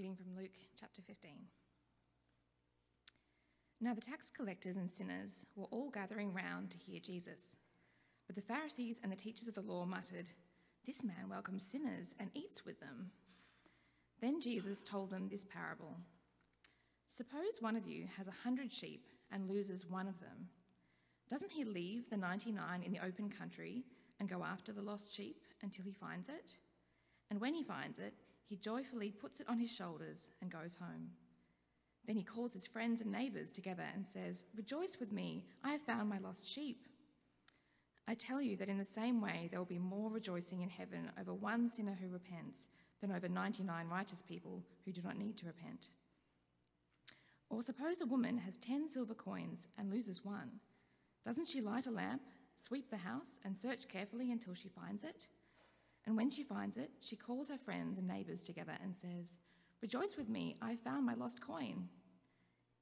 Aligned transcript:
Reading 0.00 0.16
from 0.16 0.34
Luke 0.34 0.56
chapter 0.80 1.02
15. 1.02 1.32
Now 3.82 3.92
the 3.92 4.00
tax 4.00 4.30
collectors 4.30 4.78
and 4.78 4.90
sinners 4.90 5.44
were 5.54 5.66
all 5.66 5.90
gathering 5.90 6.32
round 6.32 6.70
to 6.70 6.78
hear 6.78 7.00
Jesus. 7.00 7.54
But 8.26 8.34
the 8.34 8.40
Pharisees 8.40 8.98
and 9.02 9.12
the 9.12 9.16
teachers 9.16 9.46
of 9.46 9.54
the 9.54 9.60
law 9.60 9.84
muttered, 9.84 10.30
This 10.86 11.04
man 11.04 11.28
welcomes 11.28 11.66
sinners 11.66 12.14
and 12.18 12.30
eats 12.32 12.64
with 12.64 12.80
them. 12.80 13.10
Then 14.22 14.40
Jesus 14.40 14.82
told 14.82 15.10
them 15.10 15.28
this 15.28 15.44
parable 15.44 15.98
Suppose 17.06 17.58
one 17.60 17.76
of 17.76 17.86
you 17.86 18.06
has 18.16 18.26
a 18.26 18.42
hundred 18.42 18.72
sheep 18.72 19.06
and 19.30 19.50
loses 19.50 19.84
one 19.84 20.08
of 20.08 20.18
them. 20.18 20.48
Doesn't 21.28 21.52
he 21.52 21.64
leave 21.64 22.08
the 22.08 22.16
99 22.16 22.82
in 22.82 22.90
the 22.90 23.04
open 23.04 23.28
country 23.28 23.84
and 24.18 24.30
go 24.30 24.44
after 24.44 24.72
the 24.72 24.80
lost 24.80 25.14
sheep 25.14 25.44
until 25.62 25.84
he 25.84 25.92
finds 25.92 26.30
it? 26.30 26.56
And 27.30 27.38
when 27.38 27.52
he 27.52 27.62
finds 27.62 27.98
it, 27.98 28.14
he 28.50 28.56
joyfully 28.56 29.12
puts 29.12 29.38
it 29.38 29.48
on 29.48 29.60
his 29.60 29.70
shoulders 29.70 30.26
and 30.42 30.50
goes 30.50 30.76
home. 30.80 31.10
Then 32.04 32.16
he 32.16 32.24
calls 32.24 32.52
his 32.52 32.66
friends 32.66 33.00
and 33.00 33.12
neighbours 33.12 33.52
together 33.52 33.84
and 33.94 34.04
says, 34.04 34.44
Rejoice 34.56 34.96
with 34.98 35.12
me, 35.12 35.44
I 35.62 35.70
have 35.70 35.82
found 35.82 36.08
my 36.08 36.18
lost 36.18 36.52
sheep. 36.52 36.88
I 38.08 38.14
tell 38.14 38.42
you 38.42 38.56
that 38.56 38.68
in 38.68 38.76
the 38.76 38.84
same 38.84 39.20
way 39.20 39.46
there 39.48 39.60
will 39.60 39.66
be 39.66 39.78
more 39.78 40.10
rejoicing 40.10 40.62
in 40.62 40.68
heaven 40.68 41.12
over 41.18 41.32
one 41.32 41.68
sinner 41.68 41.96
who 42.02 42.08
repents 42.08 42.66
than 43.00 43.12
over 43.12 43.28
99 43.28 43.86
righteous 43.88 44.20
people 44.20 44.64
who 44.84 44.90
do 44.90 45.00
not 45.00 45.16
need 45.16 45.38
to 45.38 45.46
repent. 45.46 45.90
Or 47.50 47.62
suppose 47.62 48.00
a 48.00 48.06
woman 48.06 48.38
has 48.38 48.56
10 48.56 48.88
silver 48.88 49.14
coins 49.14 49.68
and 49.78 49.92
loses 49.92 50.24
one. 50.24 50.58
Doesn't 51.24 51.46
she 51.46 51.60
light 51.60 51.86
a 51.86 51.92
lamp, 51.92 52.22
sweep 52.56 52.90
the 52.90 52.96
house, 52.96 53.38
and 53.44 53.56
search 53.56 53.86
carefully 53.86 54.32
until 54.32 54.54
she 54.54 54.68
finds 54.68 55.04
it? 55.04 55.28
And 56.06 56.16
when 56.16 56.30
she 56.30 56.42
finds 56.42 56.76
it, 56.76 56.90
she 57.00 57.16
calls 57.16 57.48
her 57.48 57.58
friends 57.58 57.98
and 57.98 58.08
neighbours 58.08 58.42
together 58.42 58.72
and 58.82 58.94
says, 58.94 59.38
Rejoice 59.82 60.16
with 60.16 60.28
me, 60.28 60.56
I 60.60 60.70
have 60.70 60.80
found 60.80 61.06
my 61.06 61.14
lost 61.14 61.40
coin. 61.40 61.88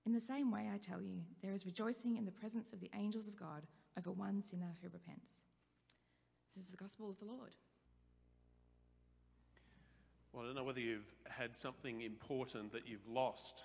In 0.06 0.12
the 0.12 0.20
same 0.20 0.50
way, 0.50 0.68
I 0.72 0.78
tell 0.78 1.02
you, 1.02 1.20
there 1.42 1.52
is 1.52 1.66
rejoicing 1.66 2.16
in 2.16 2.24
the 2.24 2.32
presence 2.32 2.72
of 2.72 2.80
the 2.80 2.90
angels 2.94 3.28
of 3.28 3.36
God 3.36 3.66
over 3.96 4.10
one 4.10 4.42
sinner 4.42 4.76
who 4.82 4.88
repents. 4.88 5.42
This 6.48 6.64
is 6.64 6.70
the 6.70 6.76
gospel 6.76 7.10
of 7.10 7.18
the 7.18 7.26
Lord. 7.26 7.54
Well, 10.32 10.42
I 10.42 10.46
don't 10.46 10.54
know 10.54 10.64
whether 10.64 10.80
you've 10.80 11.12
had 11.28 11.56
something 11.56 12.00
important 12.00 12.72
that 12.72 12.86
you've 12.86 13.06
lost. 13.08 13.62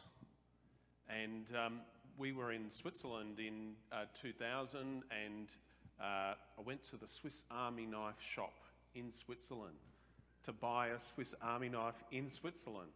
And 1.08 1.48
um, 1.56 1.80
we 2.17 2.32
were 2.32 2.52
in 2.52 2.70
Switzerland 2.70 3.40
in 3.40 3.73
uh, 3.92 4.06
2000, 4.14 4.80
and 4.80 5.56
uh, 6.02 6.04
I 6.04 6.62
went 6.64 6.84
to 6.86 6.98
the 6.98 7.08
Swiss 7.08 7.45
Army 7.52 7.86
knife 7.86 8.22
shop 8.22 8.62
in 8.95 9.11
Switzerland 9.11 9.77
to 10.44 10.53
buy 10.53 10.88
a 10.88 10.99
Swiss 10.99 11.33
Army 11.41 11.69
knife 11.69 12.03
in 12.11 12.27
Switzerland. 12.27 12.91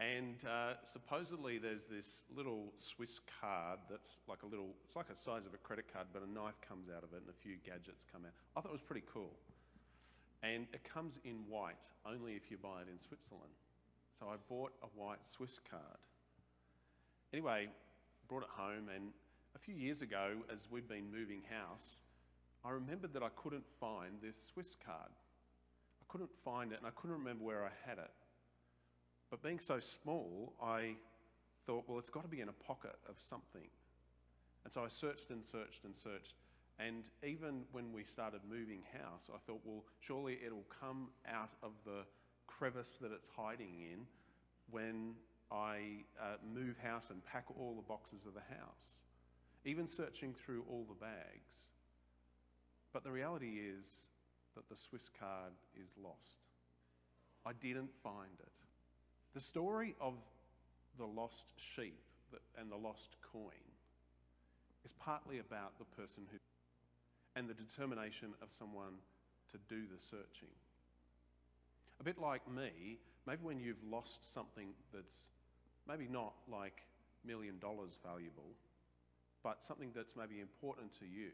And 0.00 0.42
uh, 0.46 0.74
supposedly 0.84 1.58
there's 1.58 1.86
this 1.86 2.24
little 2.34 2.72
Swiss 2.76 3.20
card 3.40 3.80
that's 3.88 4.20
like 4.26 4.42
a 4.42 4.46
little, 4.46 4.74
it's 4.84 4.96
like 4.96 5.08
the 5.08 5.16
size 5.16 5.46
of 5.46 5.52
a 5.52 5.58
credit 5.58 5.92
card, 5.92 6.06
but 6.12 6.22
a 6.22 6.30
knife 6.30 6.58
comes 6.66 6.88
out 6.88 7.04
of 7.04 7.12
it 7.12 7.20
and 7.20 7.28
a 7.28 7.38
few 7.42 7.56
gadgets 7.64 8.04
come 8.10 8.22
out. 8.24 8.32
I 8.56 8.60
thought 8.60 8.70
it 8.70 8.72
was 8.72 8.82
pretty 8.82 9.04
cool. 9.12 9.32
And 10.42 10.66
it 10.72 10.82
comes 10.84 11.20
in 11.24 11.44
white 11.48 11.86
only 12.06 12.32
if 12.32 12.50
you 12.50 12.56
buy 12.56 12.80
it 12.80 12.88
in 12.90 12.98
Switzerland. 12.98 13.52
So 14.18 14.26
I 14.26 14.36
bought 14.48 14.72
a 14.82 14.86
white 14.98 15.26
Swiss 15.26 15.60
card. 15.70 15.82
Anyway, 17.32 17.68
brought 18.26 18.42
it 18.42 18.48
home, 18.50 18.88
and 18.94 19.12
a 19.54 19.58
few 19.58 19.74
years 19.74 20.02
ago, 20.02 20.32
as 20.52 20.68
we'd 20.70 20.88
been 20.88 21.10
moving 21.12 21.42
house, 21.50 21.98
I 22.64 22.70
remembered 22.70 23.14
that 23.14 23.22
I 23.22 23.30
couldn't 23.36 23.66
find 23.66 24.20
this 24.22 24.50
Swiss 24.52 24.76
card. 24.84 25.08
I 25.08 26.04
couldn't 26.08 26.30
find 26.30 26.72
it, 26.72 26.78
and 26.78 26.86
I 26.86 26.90
couldn't 26.90 27.16
remember 27.18 27.44
where 27.44 27.64
I 27.64 27.70
had 27.88 27.98
it. 27.98 28.10
But 29.30 29.42
being 29.42 29.60
so 29.60 29.78
small, 29.80 30.54
I 30.62 30.96
thought, 31.66 31.84
well, 31.86 31.98
it's 31.98 32.10
got 32.10 32.22
to 32.22 32.28
be 32.28 32.40
in 32.40 32.48
a 32.48 32.52
pocket 32.52 32.96
of 33.08 33.14
something. 33.18 33.68
And 34.64 34.72
so 34.72 34.84
I 34.84 34.88
searched 34.88 35.30
and 35.30 35.44
searched 35.44 35.84
and 35.84 35.94
searched. 35.94 36.34
And 36.78 37.08
even 37.22 37.62
when 37.72 37.92
we 37.92 38.04
started 38.04 38.40
moving 38.48 38.82
house, 38.92 39.30
I 39.32 39.38
thought, 39.46 39.60
well, 39.64 39.84
surely 40.00 40.38
it'll 40.44 40.66
come 40.80 41.08
out 41.30 41.50
of 41.62 41.72
the 41.84 42.04
crevice 42.46 42.98
that 43.00 43.12
it's 43.12 43.28
hiding 43.34 43.80
in 43.80 44.06
when 44.70 45.14
I 45.50 46.04
uh, 46.20 46.36
move 46.54 46.76
house 46.82 47.10
and 47.10 47.24
pack 47.24 47.44
all 47.58 47.74
the 47.74 47.86
boxes 47.86 48.26
of 48.26 48.34
the 48.34 48.40
house. 48.40 49.04
Even 49.64 49.86
searching 49.86 50.34
through 50.34 50.64
all 50.68 50.86
the 50.88 50.94
bags. 50.94 51.68
But 52.92 53.04
the 53.04 53.12
reality 53.12 53.58
is 53.78 54.08
that 54.56 54.68
the 54.68 54.76
Swiss 54.76 55.08
card 55.08 55.52
is 55.80 55.94
lost. 56.02 56.38
I 57.46 57.52
didn't 57.52 57.94
find 57.94 58.38
it. 58.38 58.52
The 59.34 59.40
story 59.40 59.94
of 60.00 60.14
the 60.98 61.06
lost 61.06 61.52
sheep 61.56 62.02
and 62.58 62.70
the 62.70 62.76
lost 62.76 63.16
coin 63.32 63.70
is 64.84 64.92
partly 64.92 65.38
about 65.38 65.78
the 65.78 65.84
person 65.84 66.24
who 66.30 66.38
and 67.36 67.48
the 67.48 67.54
determination 67.54 68.34
of 68.42 68.52
someone 68.52 68.94
to 69.52 69.58
do 69.68 69.82
the 69.86 70.00
searching. 70.00 70.48
A 72.00 72.02
bit 72.02 72.18
like 72.18 72.50
me, 72.50 72.98
maybe 73.24 73.40
when 73.42 73.60
you've 73.60 73.82
lost 73.88 74.32
something 74.32 74.70
that's 74.92 75.28
maybe 75.86 76.08
not 76.10 76.32
like 76.50 76.82
million 77.24 77.58
dollars 77.60 77.96
valuable, 78.04 78.56
but 79.44 79.62
something 79.62 79.90
that's 79.94 80.16
maybe 80.16 80.40
important 80.40 80.92
to 80.98 81.06
you 81.06 81.30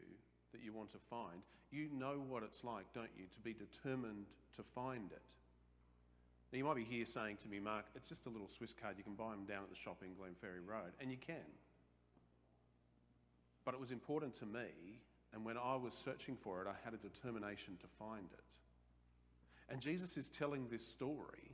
that 0.51 0.61
you 0.63 0.73
want 0.73 0.89
to 0.91 0.97
find, 1.09 1.41
you 1.71 1.89
know 1.93 2.23
what 2.27 2.43
it's 2.43 2.63
like, 2.63 2.85
don't 2.93 3.09
you, 3.17 3.25
to 3.33 3.39
be 3.41 3.53
determined 3.53 4.27
to 4.55 4.63
find 4.63 5.11
it. 5.11 5.21
Now, 6.51 6.57
you 6.57 6.63
might 6.63 6.77
be 6.77 6.85
here 6.85 7.05
saying 7.05 7.37
to 7.37 7.49
me, 7.49 7.59
Mark, 7.59 7.85
it's 7.95 8.07
just 8.07 8.25
a 8.25 8.29
little 8.29 8.47
Swiss 8.47 8.73
card. 8.73 8.95
You 8.97 9.03
can 9.03 9.15
buy 9.15 9.31
them 9.31 9.45
down 9.45 9.63
at 9.63 9.69
the 9.69 9.75
shop 9.75 10.01
in 10.01 10.09
Glenferrie 10.11 10.65
Road, 10.65 10.93
and 11.01 11.11
you 11.11 11.17
can. 11.17 11.35
But 13.65 13.73
it 13.73 13.79
was 13.81 13.91
important 13.91 14.33
to 14.35 14.45
me, 14.45 15.01
and 15.33 15.43
when 15.43 15.57
I 15.57 15.75
was 15.75 15.93
searching 15.93 16.37
for 16.37 16.61
it, 16.61 16.67
I 16.67 16.75
had 16.85 16.93
a 16.93 16.97
determination 16.97 17.75
to 17.81 17.87
find 17.99 18.27
it. 18.31 18.55
And 19.69 19.81
Jesus 19.81 20.15
is 20.15 20.29
telling 20.29 20.67
this 20.69 20.87
story, 20.87 21.51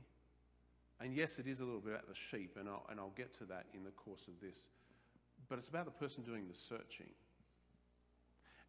and 1.00 1.12
yes, 1.12 1.40
it 1.40 1.48
is 1.48 1.58
a 1.58 1.64
little 1.64 1.80
bit 1.80 1.94
about 1.94 2.08
the 2.08 2.14
sheep, 2.14 2.56
and 2.58 2.68
I'll, 2.68 2.86
and 2.88 3.00
I'll 3.00 3.12
get 3.16 3.32
to 3.38 3.44
that 3.46 3.66
in 3.74 3.82
the 3.82 3.90
course 3.90 4.28
of 4.28 4.40
this, 4.40 4.68
but 5.48 5.58
it's 5.58 5.68
about 5.68 5.86
the 5.86 5.90
person 5.90 6.22
doing 6.22 6.46
the 6.48 6.54
searching. 6.54 7.10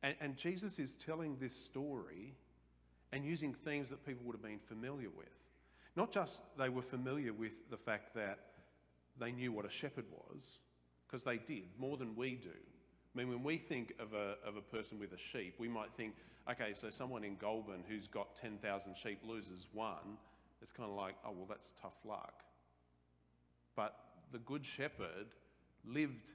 And, 0.06 0.16
and 0.22 0.38
Jesus 0.38 0.78
is 0.78 0.96
telling 0.96 1.36
this 1.38 1.56
story 1.56 2.36
and 3.12 3.26
using 3.26 3.56
themes 3.56 3.90
that 3.90 4.06
people 4.06 4.24
would 4.26 4.36
have 4.36 4.44
been 4.44 4.60
familiar 4.60 5.10
with. 5.10 5.26
Not 5.96 6.12
just 6.12 6.44
they 6.60 6.70
were 6.70 6.84
familiar 6.84 7.34
with 7.34 7.72
the 7.72 7.78
fact 7.78 8.14
that 8.14 8.38
they 9.20 9.32
knew 9.32 9.52
what 9.52 9.66
a 9.66 9.70
shepherd 9.70 10.06
was, 10.12 10.60
because 11.08 11.24
they 11.24 11.38
did, 11.38 11.70
more 11.80 11.98
than 11.98 12.16
we 12.16 12.36
do. 12.36 12.50
I 12.50 13.18
mean, 13.18 13.30
when 13.30 13.44
we 13.44 13.58
think 13.58 13.94
of 14.00 14.14
a, 14.14 14.36
of 14.48 14.58
a 14.58 14.62
person 14.62 15.00
with 15.00 15.14
a 15.14 15.18
sheep, 15.18 15.56
we 15.58 15.70
might 15.70 15.92
think, 15.94 16.14
okay, 16.52 16.74
so 16.76 16.92
someone 16.92 17.24
in 17.24 17.36
Goulburn 17.38 17.84
who's 17.88 18.08
got 18.08 18.36
10,000 18.36 18.96
sheep 18.96 19.22
loses 19.26 19.70
one, 19.74 20.18
it's 20.62 20.72
kind 20.72 20.88
of 20.88 20.96
like, 20.96 21.16
oh, 21.26 21.32
well, 21.32 21.48
that's 21.50 21.74
tough 21.82 21.98
luck. 22.06 22.44
But 23.76 23.96
the 24.32 24.40
good 24.40 24.64
shepherd 24.64 25.34
lived 25.84 26.34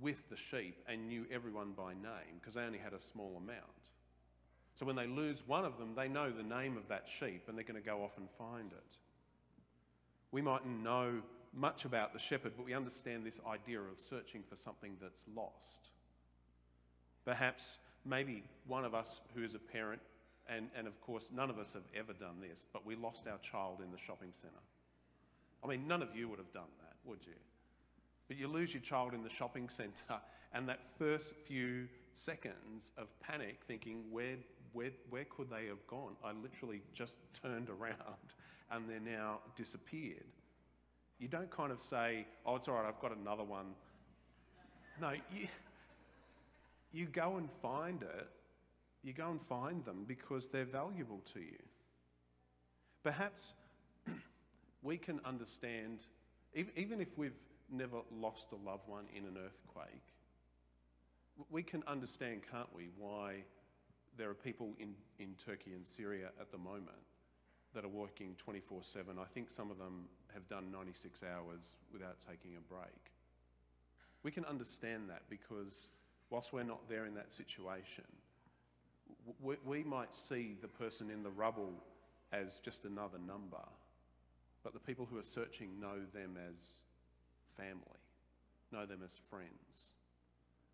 with 0.00 0.28
the 0.28 0.36
sheep 0.36 0.76
and 0.88 1.08
knew 1.08 1.26
everyone 1.30 1.72
by 1.72 1.92
name 1.92 2.38
because 2.40 2.54
they 2.54 2.62
only 2.62 2.78
had 2.78 2.92
a 2.92 3.00
small 3.00 3.36
amount. 3.36 3.62
So 4.74 4.86
when 4.86 4.96
they 4.96 5.06
lose 5.06 5.42
one 5.46 5.64
of 5.64 5.78
them, 5.78 5.94
they 5.96 6.08
know 6.08 6.30
the 6.30 6.42
name 6.42 6.76
of 6.76 6.86
that 6.88 7.08
sheep 7.08 7.44
and 7.48 7.56
they're 7.56 7.64
going 7.64 7.80
to 7.80 7.86
go 7.86 8.04
off 8.04 8.16
and 8.16 8.28
find 8.38 8.70
it. 8.70 8.96
We 10.30 10.42
mightn't 10.42 10.82
know 10.82 11.22
much 11.54 11.84
about 11.84 12.12
the 12.12 12.18
shepherd, 12.18 12.52
but 12.56 12.64
we 12.64 12.74
understand 12.74 13.24
this 13.24 13.40
idea 13.48 13.80
of 13.80 13.98
searching 13.98 14.42
for 14.48 14.56
something 14.56 14.96
that's 15.00 15.24
lost. 15.34 15.88
Perhaps, 17.24 17.78
maybe 18.04 18.44
one 18.66 18.84
of 18.84 18.94
us 18.94 19.20
who 19.34 19.42
is 19.42 19.54
a 19.54 19.58
parent, 19.58 20.00
and, 20.48 20.68
and 20.76 20.86
of 20.86 21.00
course, 21.00 21.30
none 21.34 21.50
of 21.50 21.58
us 21.58 21.72
have 21.72 21.82
ever 21.96 22.12
done 22.12 22.36
this, 22.40 22.66
but 22.72 22.86
we 22.86 22.94
lost 22.94 23.26
our 23.26 23.38
child 23.38 23.80
in 23.84 23.90
the 23.90 23.98
shopping 23.98 24.30
centre. 24.32 24.54
I 25.64 25.66
mean, 25.66 25.88
none 25.88 26.02
of 26.02 26.14
you 26.14 26.28
would 26.28 26.38
have 26.38 26.52
done 26.52 26.70
that, 26.80 26.94
would 27.04 27.20
you? 27.26 27.34
But 28.28 28.36
you 28.36 28.46
lose 28.46 28.72
your 28.74 28.82
child 28.82 29.14
in 29.14 29.22
the 29.22 29.30
shopping 29.30 29.68
centre, 29.68 30.20
and 30.52 30.68
that 30.68 30.80
first 30.98 31.34
few 31.34 31.88
seconds 32.14 32.92
of 32.96 33.18
panic, 33.20 33.60
thinking, 33.66 34.04
where 34.10 34.36
where, 34.72 34.90
where 35.10 35.24
could 35.24 35.50
they 35.50 35.66
have 35.66 35.84
gone? 35.86 36.14
I 36.24 36.32
literally 36.32 36.82
just 36.92 37.18
turned 37.42 37.68
around 37.68 37.96
and 38.70 38.88
they're 38.88 39.00
now 39.00 39.40
disappeared. 39.56 40.26
You 41.18 41.28
don't 41.28 41.50
kind 41.50 41.72
of 41.72 41.80
say, 41.80 42.26
oh, 42.46 42.56
it's 42.56 42.68
all 42.68 42.74
right, 42.74 42.86
I've 42.86 43.00
got 43.00 43.16
another 43.16 43.44
one. 43.44 43.74
No, 45.00 45.12
you, 45.32 45.48
you 46.92 47.06
go 47.06 47.36
and 47.36 47.50
find 47.50 48.02
it. 48.02 48.28
You 49.02 49.12
go 49.12 49.30
and 49.30 49.40
find 49.40 49.84
them 49.84 50.04
because 50.06 50.48
they're 50.48 50.64
valuable 50.64 51.22
to 51.32 51.40
you. 51.40 51.58
Perhaps 53.02 53.54
we 54.82 54.96
can 54.96 55.20
understand, 55.24 56.06
even 56.54 57.00
if 57.00 57.16
we've 57.16 57.38
never 57.70 57.98
lost 58.10 58.52
a 58.52 58.56
loved 58.56 58.88
one 58.88 59.04
in 59.14 59.24
an 59.24 59.36
earthquake, 59.36 60.14
we 61.50 61.62
can 61.62 61.82
understand, 61.86 62.40
can't 62.50 62.68
we, 62.74 62.88
why 62.96 63.44
there 64.16 64.28
are 64.28 64.34
people 64.34 64.74
in, 64.78 64.94
in 65.18 65.34
Turkey 65.34 65.72
and 65.72 65.86
Syria 65.86 66.30
at 66.40 66.50
the 66.50 66.58
moment 66.58 66.96
that 67.74 67.84
are 67.84 67.88
working 67.88 68.34
24 68.38 68.82
7. 68.82 69.18
I 69.18 69.24
think 69.24 69.50
some 69.50 69.70
of 69.70 69.78
them 69.78 70.06
have 70.34 70.48
done 70.48 70.72
96 70.72 71.22
hours 71.22 71.76
without 71.92 72.16
taking 72.20 72.56
a 72.56 72.60
break. 72.60 73.12
We 74.22 74.30
can 74.30 74.44
understand 74.44 75.08
that 75.10 75.22
because 75.30 75.90
whilst 76.30 76.52
we're 76.52 76.64
not 76.64 76.88
there 76.88 77.06
in 77.06 77.14
that 77.14 77.32
situation, 77.32 78.04
we, 79.40 79.56
we 79.64 79.82
might 79.84 80.14
see 80.14 80.56
the 80.60 80.68
person 80.68 81.10
in 81.10 81.22
the 81.22 81.30
rubble 81.30 81.72
as 82.32 82.60
just 82.60 82.84
another 82.84 83.18
number, 83.18 83.64
but 84.62 84.74
the 84.74 84.80
people 84.80 85.06
who 85.10 85.18
are 85.18 85.22
searching 85.22 85.80
know 85.80 85.96
them 86.12 86.36
as 86.50 86.84
family, 87.58 88.00
know 88.72 88.86
them 88.86 89.00
as 89.04 89.18
friends. 89.30 89.94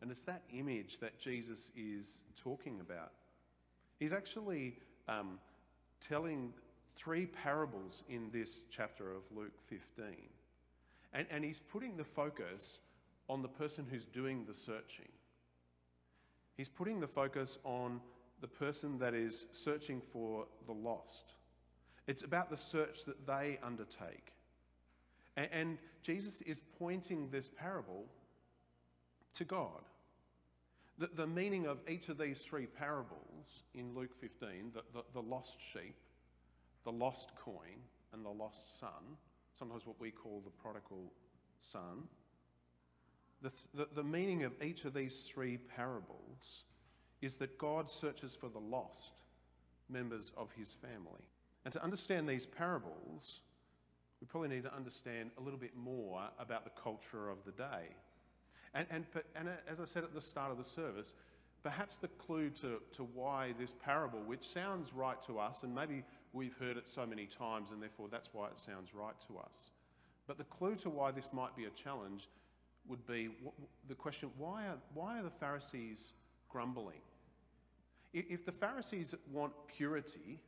And 0.01 0.11
it's 0.11 0.25
that 0.25 0.43
image 0.53 0.99
that 0.99 1.19
Jesus 1.19 1.71
is 1.77 2.25
talking 2.37 2.81
about. 2.81 3.13
He's 3.99 4.13
actually 4.13 4.79
um, 5.09 5.39
telling 6.01 6.53
three 6.97 7.27
parables 7.27 8.03
in 8.09 8.31
this 8.33 8.63
chapter 8.71 9.11
of 9.11 9.23
Luke 9.35 9.59
15. 9.67 10.07
And, 11.13 11.27
and 11.31 11.45
he's 11.45 11.61
putting 11.61 11.97
the 11.97 12.05
focus 12.05 12.81
on 13.29 13.43
the 13.43 13.49
person 13.49 13.87
who's 13.91 14.05
doing 14.05 14.45
the 14.45 14.55
searching. 14.55 15.09
He's 16.57 16.69
putting 16.69 17.01
the 17.01 17.07
focus 17.07 17.59
on 17.65 18.01
the 18.41 18.49
person 18.49 18.99
that 18.99 19.15
is 19.15 19.47
searching 19.53 20.01
for 20.01 20.47
the 20.67 20.73
lost. 20.73 21.33
It's 22.07 22.23
about 22.23 22.51
the 22.51 22.57
search 22.57 23.05
that 23.07 23.27
they 23.27 23.59
undertake. 23.63 24.35
And, 25.37 25.79
Jesus 26.03 26.43
is 26.43 26.61
pointing 26.79 27.31
this 27.31 27.49
parable 27.49 28.05
to 29.33 29.45
God. 29.47 29.81
The, 30.99 31.09
the 31.15 31.27
meaning 31.27 31.67
of 31.67 31.79
each 31.89 32.11
of 32.11 32.19
these 32.19 32.43
three 32.43 32.67
parables 32.67 33.63
in 33.73 33.95
Luke 33.95 34.15
15 34.21 34.73
the, 34.75 34.83
the, 34.93 35.03
the 35.15 35.23
lost 35.23 35.63
sheep, 35.63 35.97
the 36.85 36.93
lost 36.93 37.35
coin, 37.37 37.81
and 38.13 38.23
the 38.23 38.29
lost 38.29 38.79
son, 38.79 39.17
sometimes 39.59 39.87
what 39.87 39.99
we 39.99 40.11
call 40.11 40.43
the 40.45 40.51
prodigal 40.51 41.11
son, 41.59 42.07
the, 43.41 43.51
the, 43.75 43.89
the 43.95 44.05
meaning 44.05 44.45
of 44.45 44.53
each 44.63 44.85
of 44.85 44.95
these 44.95 45.23
three 45.23 45.57
parables 45.57 46.65
is 47.23 47.37
that 47.39 47.59
God 47.59 47.89
searches 47.89 48.37
for 48.37 48.49
the 48.49 48.59
lost 48.59 49.23
members 49.89 50.33
of 50.37 50.51
his 50.53 50.75
family. 50.75 51.29
And 51.65 51.73
to 51.73 51.83
understand 51.83 52.29
these 52.29 52.47
parables, 52.47 53.41
we 54.25 54.29
probably 54.29 54.57
need 54.57 54.63
to 54.63 54.75
understand 54.75 55.33
a 55.37 55.43
little 55.43 55.59
bit 55.59 55.77
more 55.77 56.23
about 56.39 56.65
the 56.65 56.71
culture 56.83 57.29
of 57.29 57.45
the 57.45 57.53
day. 57.53 57.95
And, 58.73 58.87
and, 58.91 59.05
and 59.37 59.49
uh, 59.49 59.53
as 59.71 59.81
I 59.81 59.85
said 59.85 60.03
at 60.03 60.15
the 60.15 60.21
start 60.23 60.51
of 60.51 60.57
the 60.57 60.65
service, 60.65 61.13
perhaps 61.63 61.99
the 61.99 62.09
clue 62.09 62.49
to, 62.49 62.81
to 62.93 63.03
why 63.03 63.53
this 63.61 63.75
parable, 63.75 64.21
which 64.21 64.43
sounds 64.43 64.95
right 64.95 65.21
to 65.25 65.39
us, 65.39 65.63
and 65.63 65.75
maybe 65.75 66.05
we've 66.33 66.57
heard 66.57 66.79
it 66.79 66.89
so 66.89 67.05
many 67.05 67.27
times 67.27 67.71
and 67.71 67.83
therefore 67.83 68.09
that's 68.11 68.31
why 68.33 68.47
it 68.47 68.59
sounds 68.59 68.95
right 68.95 69.15
to 69.29 69.37
us, 69.37 69.73
but 70.27 70.39
the 70.39 70.45
clue 70.45 70.75
to 70.77 70.89
why 70.89 71.11
this 71.11 71.35
might 71.35 71.55
be 71.55 71.67
a 71.67 71.71
challenge 71.71 72.29
would 72.89 73.07
be 73.07 73.29
the 73.89 73.95
question 73.95 74.31
why 74.39 74.65
are, 74.69 74.79
why 74.95 75.19
are 75.19 75.23
the 75.23 75.29
Pharisees 75.29 76.15
grumbling? 76.49 77.03
If 78.15 78.47
the 78.47 78.53
Pharisees 78.53 79.15
want 79.31 79.53
purity, 79.69 80.41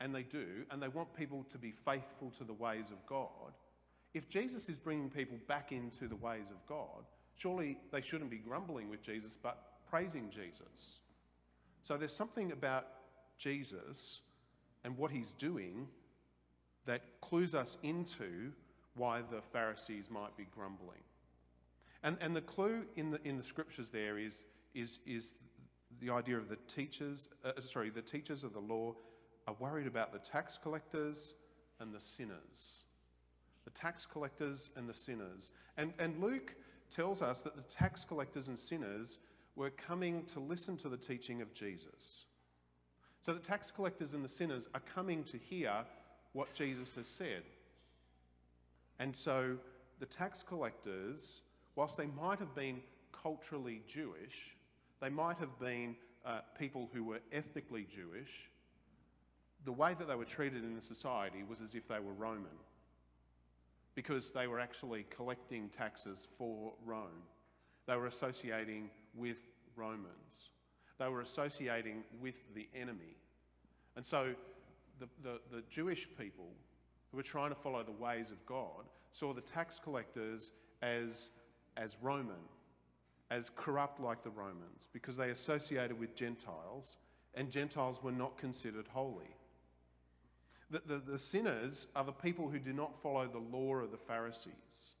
and 0.00 0.14
they 0.14 0.22
do, 0.22 0.64
and 0.70 0.82
they 0.82 0.88
want 0.88 1.14
people 1.14 1.44
to 1.50 1.58
be 1.58 1.70
faithful 1.70 2.30
to 2.30 2.44
the 2.44 2.52
ways 2.52 2.90
of 2.90 3.04
God, 3.06 3.52
if 4.14 4.28
Jesus 4.28 4.68
is 4.68 4.78
bringing 4.78 5.10
people 5.10 5.38
back 5.46 5.72
into 5.72 6.08
the 6.08 6.16
ways 6.16 6.50
of 6.50 6.64
God, 6.66 7.04
surely 7.34 7.78
they 7.92 8.00
shouldn't 8.00 8.30
be 8.30 8.38
grumbling 8.38 8.88
with 8.88 9.02
Jesus, 9.02 9.36
but 9.40 9.62
praising 9.88 10.30
Jesus. 10.30 11.00
So 11.82 11.96
there's 11.96 12.14
something 12.14 12.52
about 12.52 12.86
Jesus 13.38 14.22
and 14.84 14.96
what 14.96 15.10
he's 15.10 15.32
doing 15.32 15.86
that 16.86 17.02
clues 17.20 17.54
us 17.54 17.76
into 17.82 18.52
why 18.94 19.20
the 19.30 19.42
Pharisees 19.42 20.10
might 20.10 20.36
be 20.36 20.46
grumbling. 20.54 21.02
And, 22.02 22.16
and 22.20 22.34
the 22.34 22.40
clue 22.40 22.84
in 22.94 23.10
the, 23.10 23.20
in 23.26 23.36
the 23.36 23.42
scriptures 23.42 23.90
there 23.90 24.18
is, 24.18 24.46
is, 24.74 25.00
is 25.06 25.34
the 26.00 26.10
idea 26.10 26.38
of 26.38 26.48
the 26.48 26.58
teachers, 26.68 27.28
uh, 27.44 27.60
sorry, 27.60 27.90
the 27.90 28.02
teachers 28.02 28.44
of 28.44 28.52
the 28.52 28.60
law 28.60 28.94
are 29.46 29.54
worried 29.58 29.86
about 29.86 30.12
the 30.12 30.18
tax 30.18 30.58
collectors 30.58 31.34
and 31.80 31.94
the 31.94 32.00
sinners. 32.00 32.84
The 33.64 33.70
tax 33.70 34.06
collectors 34.06 34.70
and 34.76 34.88
the 34.88 34.94
sinners. 34.94 35.50
And, 35.76 35.92
and 35.98 36.20
Luke 36.22 36.54
tells 36.90 37.22
us 37.22 37.42
that 37.42 37.56
the 37.56 37.62
tax 37.62 38.04
collectors 38.04 38.48
and 38.48 38.58
sinners 38.58 39.18
were 39.56 39.70
coming 39.70 40.24
to 40.26 40.40
listen 40.40 40.76
to 40.78 40.88
the 40.88 40.96
teaching 40.96 41.42
of 41.42 41.52
Jesus. 41.54 42.26
So 43.22 43.32
the 43.32 43.40
tax 43.40 43.70
collectors 43.70 44.12
and 44.12 44.24
the 44.24 44.28
sinners 44.28 44.68
are 44.74 44.82
coming 44.94 45.24
to 45.24 45.36
hear 45.36 45.72
what 46.32 46.52
Jesus 46.54 46.94
has 46.94 47.06
said. 47.06 47.42
And 48.98 49.14
so 49.14 49.56
the 49.98 50.06
tax 50.06 50.42
collectors, 50.42 51.42
whilst 51.74 51.96
they 51.96 52.06
might 52.06 52.38
have 52.38 52.54
been 52.54 52.80
culturally 53.12 53.82
Jewish, 53.88 54.54
they 55.00 55.08
might 55.08 55.38
have 55.38 55.58
been 55.58 55.96
uh, 56.24 56.40
people 56.58 56.88
who 56.92 57.04
were 57.04 57.20
ethnically 57.32 57.86
Jewish, 57.92 58.50
the 59.66 59.72
way 59.72 59.94
that 59.94 60.06
they 60.06 60.14
were 60.14 60.24
treated 60.24 60.64
in 60.64 60.74
the 60.74 60.80
society 60.80 61.42
was 61.46 61.60
as 61.60 61.74
if 61.74 61.86
they 61.88 61.98
were 61.98 62.12
Roman 62.12 62.56
because 63.96 64.30
they 64.30 64.46
were 64.46 64.60
actually 64.60 65.04
collecting 65.10 65.68
taxes 65.70 66.28
for 66.38 66.72
Rome. 66.84 67.24
They 67.86 67.96
were 67.96 68.06
associating 68.06 68.90
with 69.14 69.38
Romans. 69.74 70.50
They 70.98 71.08
were 71.08 71.20
associating 71.20 72.04
with 72.20 72.36
the 72.54 72.68
enemy. 72.74 73.16
And 73.96 74.06
so 74.06 74.34
the, 75.00 75.08
the, 75.22 75.40
the, 75.50 75.62
Jewish 75.68 76.06
people 76.16 76.50
who 77.10 77.16
were 77.16 77.22
trying 77.22 77.50
to 77.50 77.56
follow 77.56 77.82
the 77.82 77.90
ways 77.90 78.30
of 78.30 78.44
God 78.46 78.84
saw 79.12 79.32
the 79.32 79.40
tax 79.40 79.78
collectors 79.78 80.52
as, 80.82 81.30
as 81.76 81.96
Roman, 82.00 82.36
as 83.30 83.50
corrupt 83.50 83.98
like 83.98 84.22
the 84.22 84.30
Romans, 84.30 84.88
because 84.92 85.16
they 85.16 85.30
associated 85.30 85.98
with 85.98 86.14
Gentiles, 86.14 86.98
and 87.34 87.50
Gentiles 87.50 88.02
were 88.02 88.12
not 88.12 88.38
considered 88.38 88.86
holy. 88.88 89.34
The, 90.70 90.82
the, 90.86 90.98
the 90.98 91.18
sinners 91.18 91.86
are 91.94 92.04
the 92.04 92.12
people 92.12 92.48
who 92.48 92.58
do 92.58 92.72
not 92.72 93.00
follow 93.00 93.28
the 93.28 93.56
law 93.56 93.76
of 93.76 93.92
the 93.92 93.96
Pharisees. 93.96 94.94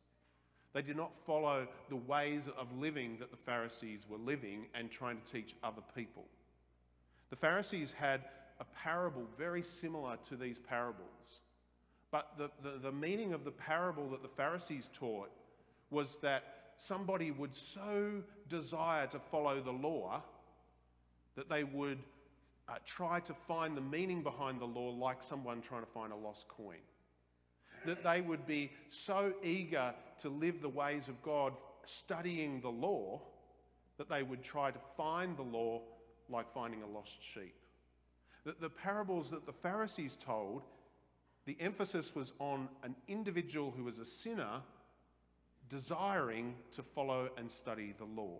They 0.72 0.82
do 0.82 0.94
not 0.94 1.16
follow 1.16 1.66
the 1.88 1.96
ways 1.96 2.48
of 2.56 2.76
living 2.78 3.16
that 3.18 3.30
the 3.30 3.36
Pharisees 3.36 4.06
were 4.08 4.18
living 4.18 4.66
and 4.74 4.90
trying 4.90 5.18
to 5.20 5.32
teach 5.32 5.54
other 5.64 5.82
people. 5.94 6.24
The 7.30 7.36
Pharisees 7.36 7.92
had 7.92 8.22
a 8.60 8.64
parable 8.64 9.26
very 9.38 9.62
similar 9.62 10.16
to 10.28 10.36
these 10.36 10.58
parables. 10.58 11.40
But 12.10 12.32
the, 12.38 12.50
the, 12.62 12.78
the, 12.78 12.92
meaning 12.92 13.32
of 13.32 13.44
the 13.44 13.50
parable 13.50 14.10
that 14.10 14.22
the 14.22 14.28
Pharisees 14.28 14.90
taught 14.92 15.30
was 15.90 16.16
that 16.16 16.44
somebody 16.76 17.30
would 17.30 17.54
so 17.54 18.22
desire 18.48 19.06
to 19.08 19.18
follow 19.18 19.60
the 19.60 19.72
law 19.72 20.22
that 21.36 21.48
they 21.48 21.64
would 21.64 21.98
uh, 22.68 22.74
try 22.84 23.20
to 23.20 23.34
find 23.34 23.76
the 23.76 23.80
meaning 23.80 24.22
behind 24.22 24.60
the 24.60 24.66
law 24.66 24.90
like 24.90 25.22
someone 25.22 25.60
trying 25.60 25.82
to 25.82 25.90
find 25.90 26.12
a 26.12 26.16
lost 26.16 26.48
coin. 26.48 26.78
That 27.84 28.02
they 28.02 28.20
would 28.20 28.46
be 28.46 28.72
so 28.88 29.32
eager 29.42 29.94
to 30.18 30.28
live 30.28 30.60
the 30.60 30.68
ways 30.68 31.08
of 31.08 31.22
God, 31.22 31.52
studying 31.84 32.60
the 32.60 32.70
law, 32.70 33.22
that 33.98 34.08
they 34.08 34.22
would 34.22 34.42
try 34.42 34.70
to 34.70 34.78
find 34.96 35.36
the 35.36 35.42
law 35.42 35.82
like 36.28 36.52
finding 36.52 36.82
a 36.82 36.86
lost 36.86 37.22
sheep. 37.22 37.54
That 38.44 38.60
the 38.60 38.70
parables 38.70 39.30
that 39.30 39.46
the 39.46 39.52
Pharisees 39.52 40.16
told, 40.16 40.62
the 41.44 41.56
emphasis 41.60 42.14
was 42.14 42.32
on 42.40 42.68
an 42.82 42.96
individual 43.06 43.72
who 43.76 43.84
was 43.84 44.00
a 44.00 44.04
sinner 44.04 44.62
desiring 45.68 46.56
to 46.72 46.82
follow 46.82 47.30
and 47.36 47.50
study 47.50 47.94
the 47.96 48.04
law. 48.04 48.38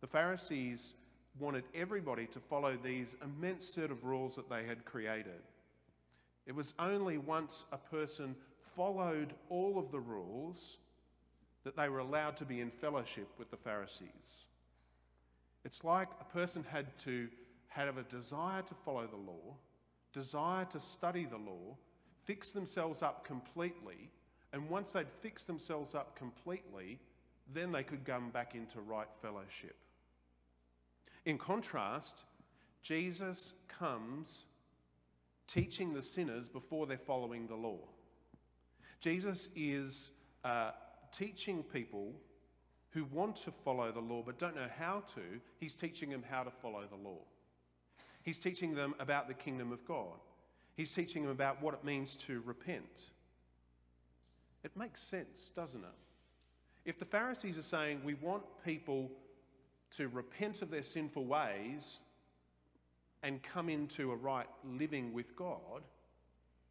The 0.00 0.06
Pharisees 0.06 0.94
wanted 1.38 1.64
everybody 1.74 2.26
to 2.26 2.40
follow 2.40 2.76
these 2.76 3.16
immense 3.22 3.66
set 3.66 3.90
of 3.90 4.04
rules 4.04 4.36
that 4.36 4.50
they 4.50 4.64
had 4.64 4.84
created. 4.84 5.42
It 6.46 6.54
was 6.54 6.74
only 6.78 7.18
once 7.18 7.64
a 7.72 7.78
person 7.78 8.34
followed 8.60 9.34
all 9.48 9.78
of 9.78 9.90
the 9.90 10.00
rules 10.00 10.78
that 11.64 11.76
they 11.76 11.88
were 11.88 11.98
allowed 11.98 12.36
to 12.38 12.44
be 12.44 12.60
in 12.60 12.70
fellowship 12.70 13.28
with 13.38 13.50
the 13.50 13.56
Pharisees. 13.56 14.46
It's 15.64 15.84
like 15.84 16.08
a 16.20 16.24
person 16.24 16.64
had 16.64 16.98
to 17.00 17.28
have 17.68 17.98
a 17.98 18.02
desire 18.04 18.62
to 18.62 18.74
follow 18.74 19.06
the 19.06 19.16
law, 19.16 19.54
desire 20.12 20.64
to 20.66 20.80
study 20.80 21.24
the 21.24 21.36
law, 21.36 21.76
fix 22.24 22.50
themselves 22.52 23.02
up 23.02 23.24
completely, 23.24 24.10
and 24.52 24.68
once 24.68 24.92
they'd 24.92 25.08
fixed 25.08 25.46
themselves 25.46 25.94
up 25.94 26.16
completely, 26.16 26.98
then 27.52 27.70
they 27.70 27.82
could 27.82 28.04
come 28.04 28.30
back 28.30 28.54
into 28.54 28.80
right 28.80 29.12
fellowship. 29.22 29.76
In 31.24 31.38
contrast, 31.38 32.24
Jesus 32.82 33.54
comes 33.68 34.46
teaching 35.46 35.92
the 35.92 36.02
sinners 36.02 36.48
before 36.48 36.86
they're 36.86 36.96
following 36.96 37.46
the 37.46 37.54
law. 37.54 37.80
Jesus 39.00 39.48
is 39.56 40.12
uh, 40.44 40.70
teaching 41.12 41.62
people 41.62 42.12
who 42.90 43.04
want 43.06 43.36
to 43.36 43.50
follow 43.50 43.90
the 43.92 44.00
law 44.00 44.22
but 44.24 44.38
don't 44.38 44.56
know 44.56 44.68
how 44.78 45.02
to, 45.14 45.20
he's 45.58 45.74
teaching 45.74 46.10
them 46.10 46.24
how 46.28 46.42
to 46.42 46.50
follow 46.50 46.84
the 46.88 46.96
law. 46.96 47.18
He's 48.22 48.38
teaching 48.38 48.74
them 48.74 48.94
about 48.98 49.28
the 49.28 49.34
kingdom 49.34 49.72
of 49.72 49.84
God. 49.84 50.18
He's 50.76 50.92
teaching 50.92 51.22
them 51.22 51.32
about 51.32 51.62
what 51.62 51.74
it 51.74 51.84
means 51.84 52.16
to 52.16 52.42
repent. 52.44 53.04
It 54.62 54.76
makes 54.76 55.02
sense, 55.02 55.50
doesn't 55.54 55.82
it? 55.82 55.90
If 56.84 56.98
the 56.98 57.04
Pharisees 57.04 57.58
are 57.58 57.62
saying 57.62 58.02
we 58.04 58.14
want 58.14 58.42
people 58.64 59.10
to 59.96 60.08
repent 60.08 60.62
of 60.62 60.70
their 60.70 60.82
sinful 60.82 61.24
ways 61.24 62.00
and 63.22 63.42
come 63.42 63.68
into 63.68 64.12
a 64.12 64.16
right 64.16 64.46
living 64.64 65.12
with 65.12 65.36
God, 65.36 65.82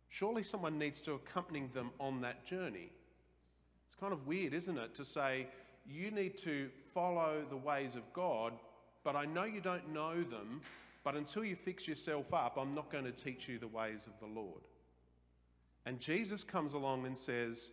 surely 0.09 0.43
someone 0.43 0.77
needs 0.77 1.01
to 1.01 1.13
accompany 1.13 1.67
them 1.73 1.91
on 1.99 2.21
that 2.21 2.45
journey. 2.45 2.89
It's 3.87 3.95
kind 3.99 4.13
of 4.13 4.25
weird, 4.27 4.53
isn't 4.53 4.77
it, 4.77 4.95
to 4.95 5.05
say 5.05 5.47
you 5.87 6.11
need 6.11 6.37
to 6.39 6.69
follow 6.93 7.43
the 7.49 7.57
ways 7.57 7.95
of 7.95 8.11
God, 8.13 8.53
but 9.03 9.15
I 9.15 9.25
know 9.25 9.43
you 9.43 9.61
don't 9.61 9.93
know 9.93 10.21
them, 10.21 10.61
but 11.03 11.15
until 11.15 11.43
you 11.43 11.55
fix 11.55 11.87
yourself 11.87 12.33
up, 12.33 12.57
I'm 12.57 12.75
not 12.75 12.91
going 12.91 13.05
to 13.05 13.11
teach 13.11 13.47
you 13.47 13.57
the 13.57 13.67
ways 13.67 14.07
of 14.07 14.13
the 14.19 14.33
Lord. 14.33 14.61
And 15.85 15.99
Jesus 15.99 16.43
comes 16.43 16.73
along 16.73 17.05
and 17.05 17.17
says, 17.17 17.71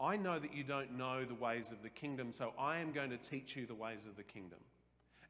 I 0.00 0.16
know 0.16 0.38
that 0.38 0.54
you 0.54 0.62
don't 0.62 0.96
know 0.96 1.24
the 1.24 1.34
ways 1.34 1.70
of 1.70 1.82
the 1.82 1.88
kingdom, 1.90 2.30
so 2.30 2.52
I 2.58 2.78
am 2.78 2.92
going 2.92 3.10
to 3.10 3.16
teach 3.16 3.56
you 3.56 3.66
the 3.66 3.74
ways 3.74 4.06
of 4.06 4.16
the 4.16 4.22
kingdom. 4.22 4.60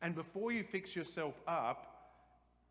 And 0.02 0.14
before 0.14 0.52
you 0.52 0.62
fix 0.62 0.94
yourself 0.94 1.40
up, 1.46 1.98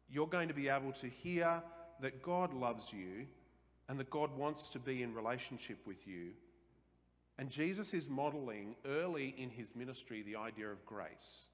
you're 0.09 0.27
going 0.27 0.47
to 0.47 0.53
be 0.53 0.69
able 0.69 0.93
to 0.93 1.07
hear 1.07 1.61
that 2.01 2.21
God 2.21 2.53
loves 2.53 2.93
you 2.93 3.25
and 3.89 3.99
that 3.99 4.09
God 4.09 4.35
wants 4.37 4.69
to 4.69 4.79
be 4.79 5.03
in 5.03 5.13
relationship 5.13 5.77
with 5.85 6.07
you. 6.07 6.31
And 7.37 7.49
Jesus 7.49 7.93
is 7.93 8.09
modeling 8.09 8.75
early 8.85 9.35
in 9.37 9.49
his 9.49 9.75
ministry 9.75 10.23
the 10.23 10.37
idea 10.37 10.67
of 10.69 10.85
grace. 10.85 11.47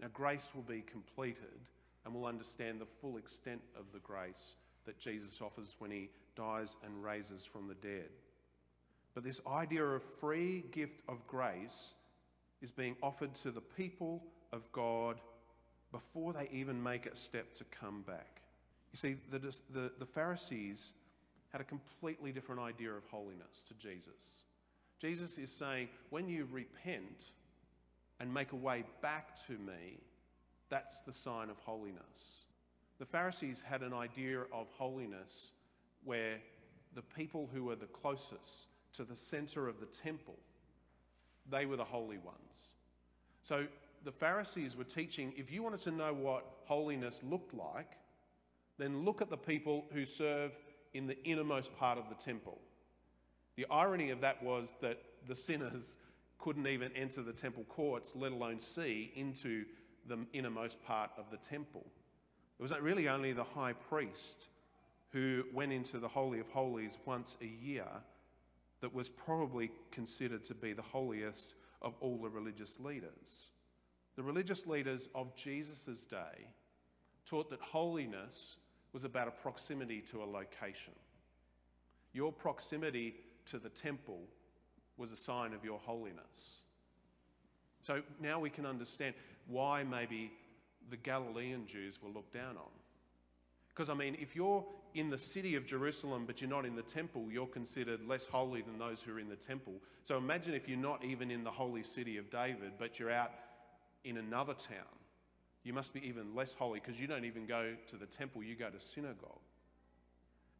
Now, 0.00 0.08
grace 0.12 0.52
will 0.54 0.62
be 0.62 0.82
completed 0.82 1.60
and 2.04 2.14
we'll 2.14 2.26
understand 2.26 2.80
the 2.80 2.86
full 2.86 3.16
extent 3.16 3.62
of 3.78 3.86
the 3.92 3.98
grace 4.00 4.56
that 4.84 4.98
Jesus 4.98 5.40
offers 5.40 5.76
when 5.78 5.90
he 5.90 6.10
dies 6.36 6.76
and 6.84 7.02
raises 7.02 7.44
from 7.44 7.68
the 7.68 7.74
dead. 7.74 8.10
But 9.14 9.24
this 9.24 9.40
idea 9.46 9.84
of 9.84 10.02
free 10.02 10.64
gift 10.72 11.00
of 11.08 11.26
grace 11.26 11.94
is 12.60 12.72
being 12.72 12.96
offered 13.02 13.34
to 13.36 13.50
the 13.50 13.60
people 13.60 14.22
of 14.54 14.70
God 14.72 15.20
before 15.92 16.32
they 16.32 16.48
even 16.52 16.82
make 16.82 17.06
a 17.06 17.14
step 17.14 17.54
to 17.54 17.64
come 17.64 18.02
back. 18.02 18.40
You 18.92 18.96
see, 18.96 19.16
the, 19.30 19.38
the, 19.38 19.92
the 19.98 20.06
Pharisees 20.06 20.94
had 21.50 21.60
a 21.60 21.64
completely 21.64 22.32
different 22.32 22.60
idea 22.60 22.92
of 22.92 23.04
holiness 23.10 23.62
to 23.68 23.74
Jesus. 23.74 24.42
Jesus 25.00 25.36
is 25.38 25.50
saying, 25.50 25.88
when 26.10 26.28
you 26.28 26.48
repent 26.50 27.30
and 28.20 28.32
make 28.32 28.52
a 28.52 28.56
way 28.56 28.84
back 29.02 29.36
to 29.46 29.52
me, 29.52 29.98
that's 30.68 31.00
the 31.02 31.12
sign 31.12 31.50
of 31.50 31.58
holiness. 31.58 32.46
The 32.98 33.04
Pharisees 33.04 33.62
had 33.62 33.82
an 33.82 33.92
idea 33.92 34.40
of 34.52 34.68
holiness 34.70 35.52
where 36.04 36.38
the 36.94 37.02
people 37.02 37.48
who 37.52 37.64
were 37.64 37.76
the 37.76 37.86
closest 37.86 38.66
to 38.94 39.04
the 39.04 39.16
center 39.16 39.68
of 39.68 39.80
the 39.80 39.86
temple, 39.86 40.38
they 41.50 41.66
were 41.66 41.76
the 41.76 41.84
holy 41.84 42.18
ones. 42.18 42.72
So 43.42 43.66
the 44.04 44.12
Pharisees 44.12 44.76
were 44.76 44.84
teaching 44.84 45.32
if 45.36 45.50
you 45.50 45.62
wanted 45.62 45.80
to 45.82 45.90
know 45.90 46.12
what 46.12 46.44
holiness 46.64 47.20
looked 47.22 47.54
like, 47.54 47.92
then 48.78 49.04
look 49.04 49.22
at 49.22 49.30
the 49.30 49.36
people 49.36 49.86
who 49.92 50.04
serve 50.04 50.58
in 50.92 51.06
the 51.06 51.22
innermost 51.24 51.76
part 51.76 51.98
of 51.98 52.08
the 52.08 52.14
temple. 52.14 52.58
The 53.56 53.66
irony 53.70 54.10
of 54.10 54.20
that 54.20 54.42
was 54.42 54.74
that 54.80 54.98
the 55.26 55.34
sinners 55.34 55.96
couldn't 56.38 56.66
even 56.66 56.90
enter 56.94 57.22
the 57.22 57.32
temple 57.32 57.64
courts, 57.64 58.14
let 58.14 58.32
alone 58.32 58.60
see 58.60 59.12
into 59.14 59.64
the 60.06 60.18
innermost 60.32 60.82
part 60.84 61.10
of 61.16 61.30
the 61.30 61.36
temple. 61.36 61.86
It 62.58 62.62
was 62.62 62.72
really 62.80 63.08
only 63.08 63.32
the 63.32 63.44
high 63.44 63.72
priest 63.72 64.48
who 65.10 65.44
went 65.52 65.72
into 65.72 65.98
the 65.98 66.08
Holy 66.08 66.40
of 66.40 66.48
Holies 66.48 66.98
once 67.06 67.36
a 67.40 67.46
year 67.46 67.86
that 68.80 68.92
was 68.92 69.08
probably 69.08 69.70
considered 69.90 70.44
to 70.44 70.54
be 70.54 70.72
the 70.72 70.82
holiest 70.82 71.54
of 71.80 71.94
all 72.00 72.18
the 72.18 72.28
religious 72.28 72.78
leaders. 72.80 73.50
The 74.16 74.22
religious 74.22 74.66
leaders 74.66 75.08
of 75.14 75.34
Jesus' 75.34 76.04
day 76.04 76.48
taught 77.26 77.50
that 77.50 77.60
holiness 77.60 78.56
was 78.92 79.04
about 79.04 79.28
a 79.28 79.32
proximity 79.32 80.00
to 80.02 80.22
a 80.22 80.24
location. 80.24 80.92
Your 82.12 82.32
proximity 82.32 83.14
to 83.46 83.58
the 83.58 83.68
temple 83.68 84.20
was 84.96 85.10
a 85.10 85.16
sign 85.16 85.52
of 85.52 85.64
your 85.64 85.78
holiness. 85.80 86.62
So 87.80 88.02
now 88.20 88.38
we 88.38 88.50
can 88.50 88.66
understand 88.66 89.14
why 89.48 89.82
maybe 89.82 90.30
the 90.90 90.96
Galilean 90.96 91.66
Jews 91.66 92.00
were 92.02 92.08
looked 92.08 92.32
down 92.32 92.56
on. 92.56 92.70
Because, 93.68 93.88
I 93.88 93.94
mean, 93.94 94.16
if 94.20 94.36
you're 94.36 94.64
in 94.94 95.10
the 95.10 95.18
city 95.18 95.56
of 95.56 95.66
Jerusalem 95.66 96.24
but 96.26 96.40
you're 96.40 96.48
not 96.48 96.64
in 96.64 96.76
the 96.76 96.82
temple, 96.82 97.26
you're 97.30 97.46
considered 97.46 98.06
less 98.06 98.24
holy 98.24 98.62
than 98.62 98.78
those 98.78 99.02
who 99.02 99.12
are 99.12 99.18
in 99.18 99.28
the 99.28 99.34
temple. 99.34 99.74
So 100.04 100.16
imagine 100.16 100.54
if 100.54 100.68
you're 100.68 100.78
not 100.78 101.04
even 101.04 101.30
in 101.32 101.42
the 101.42 101.50
holy 101.50 101.82
city 101.82 102.16
of 102.16 102.30
David, 102.30 102.72
but 102.78 103.00
you're 103.00 103.10
out 103.10 103.32
in 104.04 104.18
another 104.18 104.54
town. 104.54 104.98
You 105.62 105.72
must 105.72 105.94
be 105.94 106.06
even 106.06 106.34
less 106.34 106.52
holy 106.52 106.80
because 106.80 107.00
you 107.00 107.06
don't 107.06 107.24
even 107.24 107.46
go 107.46 107.74
to 107.88 107.96
the 107.96 108.06
temple, 108.06 108.42
you 108.42 108.54
go 108.54 108.68
to 108.68 108.80
synagogue. 108.80 109.40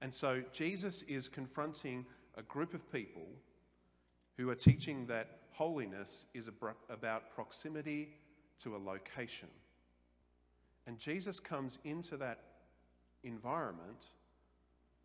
And 0.01 0.13
so 0.13 0.43
Jesus 0.53 1.03
is 1.03 1.29
confronting 1.29 2.07
a 2.37 2.43
group 2.43 2.75
of 2.75 2.91
people 2.91 3.27
who 4.37 4.51
are 4.51 4.55
teaching 4.55 5.07
that 5.07 5.39
holiness 5.53 6.27
is 6.35 6.51
about 6.91 7.31
proximity 7.35 8.09
to 8.61 8.77
a 8.77 8.79
location. 8.79 9.49
And 10.87 10.99
Jesus 10.99 11.39
comes 11.41 11.79
into 11.85 12.17
that 12.17 12.41
environment 13.23 14.07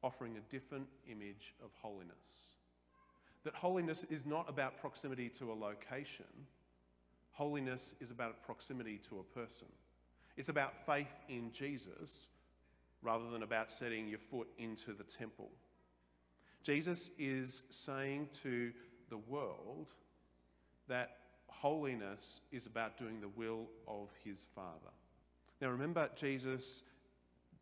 offering 0.01 0.38
a 0.38 0.51
different 0.51 0.88
image 1.10 1.53
of 1.63 1.69
holiness. 1.81 2.53
That 3.43 3.53
holiness 3.53 4.05
is 4.10 4.25
not 4.25 4.50
about 4.50 4.79
proximity 4.79 5.29
to 5.29 5.51
a 5.51 5.53
location, 5.53 6.25
holiness 7.39 7.96
is 8.01 8.12
about 8.12 8.43
proximity 8.43 8.98
to 8.98 9.19
a 9.19 9.39
person. 9.39 9.69
It's 10.36 10.50
about 10.50 10.86
faith 10.86 11.15
in 11.29 11.53
Jesus 11.53 12.27
rather 13.01 13.29
than 13.29 13.43
about 13.43 13.72
setting 13.72 14.10
your 14.10 14.19
foot 14.19 14.50
into 14.58 14.91
the 14.91 15.05
temple. 15.05 15.50
Jesus 16.63 17.12
is 17.17 17.63
saying 17.69 18.27
to 18.43 18.74
the 19.10 19.17
world 19.17 19.93
that 20.89 21.12
holiness 21.48 22.41
is 22.51 22.65
about 22.65 22.98
doing 22.98 23.22
the 23.22 23.29
will 23.29 23.69
of 23.88 24.10
his 24.25 24.46
Father. 24.53 24.91
Now 25.62 25.69
remember, 25.69 26.10
Jesus 26.17 26.84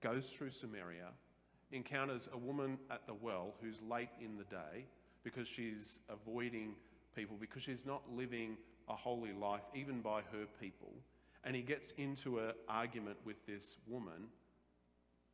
goes 0.01 0.31
through 0.31 0.49
Samaria, 0.49 1.09
encounters 1.71 2.27
a 2.33 2.37
woman 2.37 2.79
at 2.89 3.05
the 3.05 3.13
well 3.13 3.53
who's 3.61 3.79
late 3.87 4.09
in 4.19 4.37
the 4.37 4.43
day 4.45 4.87
because 5.23 5.47
she's 5.47 5.99
avoiding 6.09 6.73
people, 7.15 7.37
because 7.39 7.61
she's 7.61 7.85
not 7.85 8.01
living 8.11 8.57
a 8.87 8.95
holy 8.95 9.33
life, 9.33 9.63
even 9.75 10.01
by 10.01 10.21
her 10.31 10.45
people. 10.59 10.91
And 11.43 11.55
he 11.55 11.61
gets 11.61 11.91
into 11.91 12.39
an 12.39 12.51
argument 12.67 13.17
with 13.25 13.45
this 13.45 13.77
woman, 13.87 14.27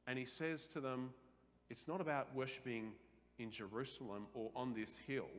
and 0.08 0.18
he 0.18 0.26
says 0.26 0.68
to 0.68 0.80
them, 0.80 1.12
It's 1.70 1.88
not 1.88 2.02
about 2.02 2.36
worshipping 2.36 2.92
in 3.40 3.50
Jerusalem 3.52 4.28
or 4.34 4.52
on 4.56 4.74
this 4.74 4.98
hill, 4.98 5.30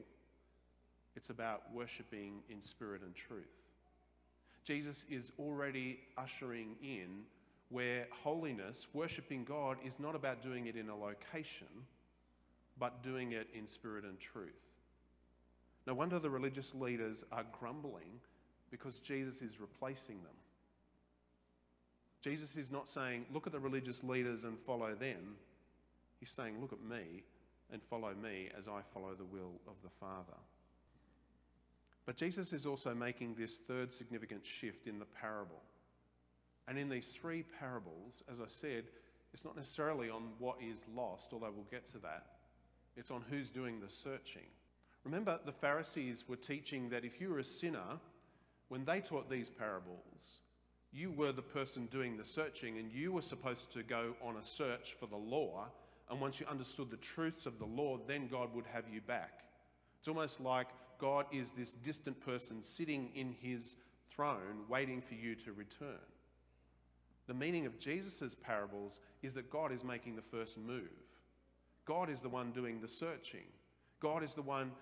it's 1.16 1.30
about 1.30 1.62
worshipping 1.72 2.40
in 2.48 2.60
spirit 2.60 3.02
and 3.02 3.14
truth. 3.14 3.44
Jesus 4.64 5.04
is 5.10 5.30
already 5.38 6.00
ushering 6.16 6.74
in 6.82 7.24
where 7.68 8.06
holiness, 8.10 8.86
worshipping 8.92 9.44
God, 9.44 9.76
is 9.84 10.00
not 10.00 10.14
about 10.14 10.42
doing 10.42 10.66
it 10.66 10.76
in 10.76 10.88
a 10.88 10.96
location, 10.96 11.68
but 12.78 13.02
doing 13.02 13.32
it 13.32 13.48
in 13.54 13.66
spirit 13.66 14.04
and 14.04 14.18
truth. 14.18 14.73
No 15.86 15.94
wonder 15.94 16.18
the 16.18 16.30
religious 16.30 16.74
leaders 16.74 17.24
are 17.30 17.44
grumbling 17.58 18.20
because 18.70 18.98
Jesus 18.98 19.42
is 19.42 19.60
replacing 19.60 20.16
them. 20.22 20.34
Jesus 22.22 22.56
is 22.56 22.72
not 22.72 22.88
saying, 22.88 23.26
look 23.32 23.46
at 23.46 23.52
the 23.52 23.60
religious 23.60 24.02
leaders 24.02 24.44
and 24.44 24.58
follow 24.58 24.94
them. 24.94 25.36
He's 26.18 26.30
saying, 26.30 26.58
look 26.60 26.72
at 26.72 26.82
me 26.82 27.22
and 27.70 27.82
follow 27.82 28.14
me 28.14 28.48
as 28.56 28.66
I 28.66 28.80
follow 28.94 29.14
the 29.14 29.24
will 29.24 29.60
of 29.68 29.74
the 29.82 29.90
Father. 29.90 30.38
But 32.06 32.16
Jesus 32.16 32.52
is 32.52 32.64
also 32.66 32.94
making 32.94 33.34
this 33.34 33.58
third 33.58 33.92
significant 33.92 34.44
shift 34.44 34.86
in 34.86 34.98
the 34.98 35.04
parable. 35.04 35.60
And 36.66 36.78
in 36.78 36.88
these 36.88 37.08
three 37.08 37.44
parables, 37.58 38.22
as 38.30 38.40
I 38.40 38.46
said, 38.46 38.84
it's 39.34 39.44
not 39.44 39.56
necessarily 39.56 40.08
on 40.08 40.28
what 40.38 40.56
is 40.62 40.84
lost, 40.94 41.30
although 41.32 41.52
we'll 41.54 41.66
get 41.70 41.86
to 41.86 41.98
that. 41.98 42.26
It's 42.96 43.10
on 43.10 43.22
who's 43.28 43.50
doing 43.50 43.80
the 43.80 43.90
searching. 43.90 44.46
Remember, 45.04 45.38
the 45.44 45.52
Pharisees 45.52 46.24
were 46.28 46.36
teaching 46.36 46.88
that 46.88 47.04
if 47.04 47.20
you 47.20 47.28
were 47.28 47.38
a 47.38 47.44
sinner, 47.44 48.00
when 48.68 48.84
they 48.84 49.00
taught 49.00 49.28
these 49.28 49.50
parables, 49.50 50.40
you 50.92 51.10
were 51.10 51.32
the 51.32 51.42
person 51.42 51.86
doing 51.86 52.16
the 52.16 52.24
searching 52.24 52.78
and 52.78 52.90
you 52.92 53.12
were 53.12 53.22
supposed 53.22 53.72
to 53.72 53.82
go 53.82 54.14
on 54.22 54.36
a 54.36 54.42
search 54.42 54.94
for 54.98 55.06
the 55.06 55.16
law. 55.16 55.66
And 56.10 56.20
once 56.20 56.40
you 56.40 56.46
understood 56.46 56.90
the 56.90 56.96
truths 56.96 57.46
of 57.46 57.58
the 57.58 57.66
law, 57.66 57.98
then 58.06 58.28
God 58.28 58.54
would 58.54 58.66
have 58.72 58.84
you 58.90 59.00
back. 59.00 59.44
It's 59.98 60.08
almost 60.08 60.40
like 60.40 60.68
God 60.98 61.26
is 61.32 61.52
this 61.52 61.74
distant 61.74 62.20
person 62.20 62.62
sitting 62.62 63.10
in 63.14 63.34
his 63.40 63.76
throne 64.10 64.64
waiting 64.68 65.00
for 65.00 65.14
you 65.14 65.34
to 65.36 65.52
return. 65.52 65.98
The 67.26 67.34
meaning 67.34 67.66
of 67.66 67.78
Jesus' 67.78 68.34
parables 68.34 69.00
is 69.22 69.34
that 69.34 69.50
God 69.50 69.72
is 69.72 69.82
making 69.82 70.16
the 70.16 70.22
first 70.22 70.58
move. 70.58 70.90
God 71.84 72.10
is 72.10 72.20
the 72.20 72.28
one 72.28 72.52
doing 72.52 72.80
the 72.80 72.88
searching. 72.88 73.46
God 74.00 74.22
is 74.22 74.34
the 74.34 74.42
one 74.42 74.72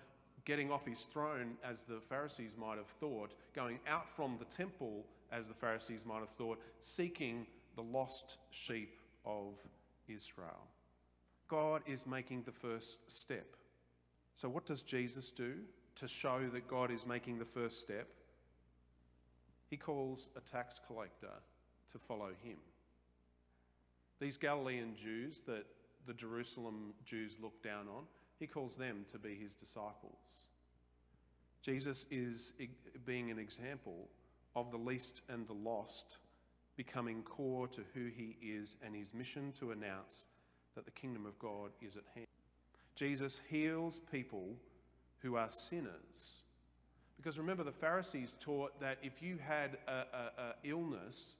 getting 0.45 0.71
off 0.71 0.85
his 0.85 1.01
throne, 1.01 1.53
as 1.63 1.83
the 1.83 1.99
Pharisees 1.99 2.55
might 2.57 2.77
have 2.77 2.87
thought, 2.87 3.35
going 3.55 3.79
out 3.87 4.09
from 4.09 4.37
the 4.37 4.45
temple, 4.45 5.05
as 5.31 5.47
the 5.47 5.53
Pharisees 5.53 6.05
might 6.05 6.19
have 6.19 6.29
thought, 6.29 6.59
seeking 6.79 7.47
the 7.75 7.81
lost 7.81 8.37
sheep 8.51 8.99
of 9.25 9.61
Israel. 10.07 10.67
God 11.47 11.81
is 11.85 12.05
making 12.05 12.43
the 12.43 12.51
first 12.51 12.99
step. 13.11 13.55
So, 14.35 14.49
what 14.49 14.65
does 14.65 14.81
Jesus 14.81 15.31
do 15.31 15.55
to 15.95 16.07
show 16.07 16.49
that 16.51 16.67
God 16.67 16.91
is 16.91 17.05
making 17.05 17.37
the 17.37 17.45
first 17.45 17.79
step? 17.79 18.07
He 19.69 19.77
calls 19.77 20.29
a 20.35 20.41
tax 20.41 20.79
collector 20.85 21.33
to 21.91 21.97
follow 21.97 22.31
him. 22.43 22.57
These 24.19 24.37
Galilean 24.37 24.95
Jews 24.95 25.41
that 25.47 25.65
the 26.05 26.13
Jerusalem 26.13 26.93
Jews 27.05 27.37
look 27.41 27.61
down 27.63 27.87
on, 27.87 28.03
he 28.43 28.47
calls 28.47 28.75
them 28.75 29.05
to 29.09 29.17
be 29.17 29.35
his 29.35 29.53
disciples. 29.53 30.49
Jesus 31.61 32.05
is 32.11 32.51
being 33.05 33.31
an 33.31 33.39
example 33.39 34.09
of 34.53 34.69
the 34.69 34.77
least 34.77 35.21
and 35.29 35.47
the 35.47 35.53
lost 35.53 36.17
becoming 36.75 37.23
core 37.23 37.69
to 37.69 37.85
who 37.93 38.07
he 38.07 38.35
is 38.41 38.75
and 38.85 38.93
his 38.93 39.13
mission 39.13 39.53
to 39.53 39.71
announce 39.71 40.25
that 40.75 40.83
the 40.83 40.91
kingdom 40.91 41.25
of 41.25 41.39
God 41.39 41.71
is 41.81 41.95
at 41.95 42.03
hand. 42.13 42.27
Jesus 42.95 43.39
heals 43.49 43.99
people 44.11 44.49
who 45.19 45.37
are 45.37 45.49
sinners. 45.49 46.43
Because 47.15 47.37
remember, 47.37 47.63
the 47.63 47.71
Pharisees 47.71 48.35
taught 48.41 48.77
that 48.81 48.97
if 49.01 49.21
you 49.21 49.37
had 49.37 49.77
an 49.87 50.51
illness, 50.65 51.37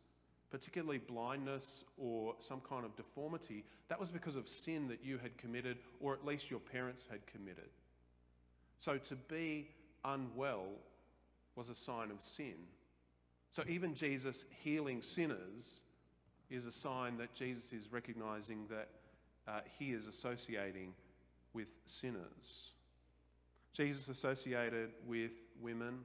particularly 0.54 1.00
blindness 1.00 1.84
or 1.98 2.36
some 2.38 2.62
kind 2.62 2.86
of 2.86 2.96
deformity, 2.96 3.66
that 3.88 4.00
was 4.00 4.12
because 4.12 4.36
of 4.36 4.48
sin 4.48 4.88
that 4.88 5.04
you 5.04 5.18
had 5.18 5.36
committed, 5.36 5.80
or 6.00 6.14
at 6.14 6.24
least 6.24 6.52
your 6.52 6.60
parents 6.60 7.08
had 7.10 7.26
committed. 7.26 7.70
So 8.78 9.00
to 9.00 9.16
be 9.16 9.70
unwell 10.06 10.68
was 11.56 11.70
a 11.70 11.76
sign 11.76 12.12
of 12.12 12.22
sin. 12.22 12.54
So 13.50 13.64
even 13.68 13.96
Jesus 13.96 14.46
healing 14.64 15.02
sinners 15.02 15.82
is 16.52 16.68
a 16.68 16.72
sign 16.72 17.18
that 17.18 17.34
Jesus 17.34 17.74
is 17.74 17.92
recognizing 17.92 18.68
that 18.70 18.90
uh, 19.48 19.62
he 19.80 19.92
is 19.92 20.06
associating 20.06 20.94
with 21.56 21.70
sinners. 21.86 22.74
Jesus 23.74 24.08
associated 24.08 24.92
with 25.08 25.32
women, 25.60 26.02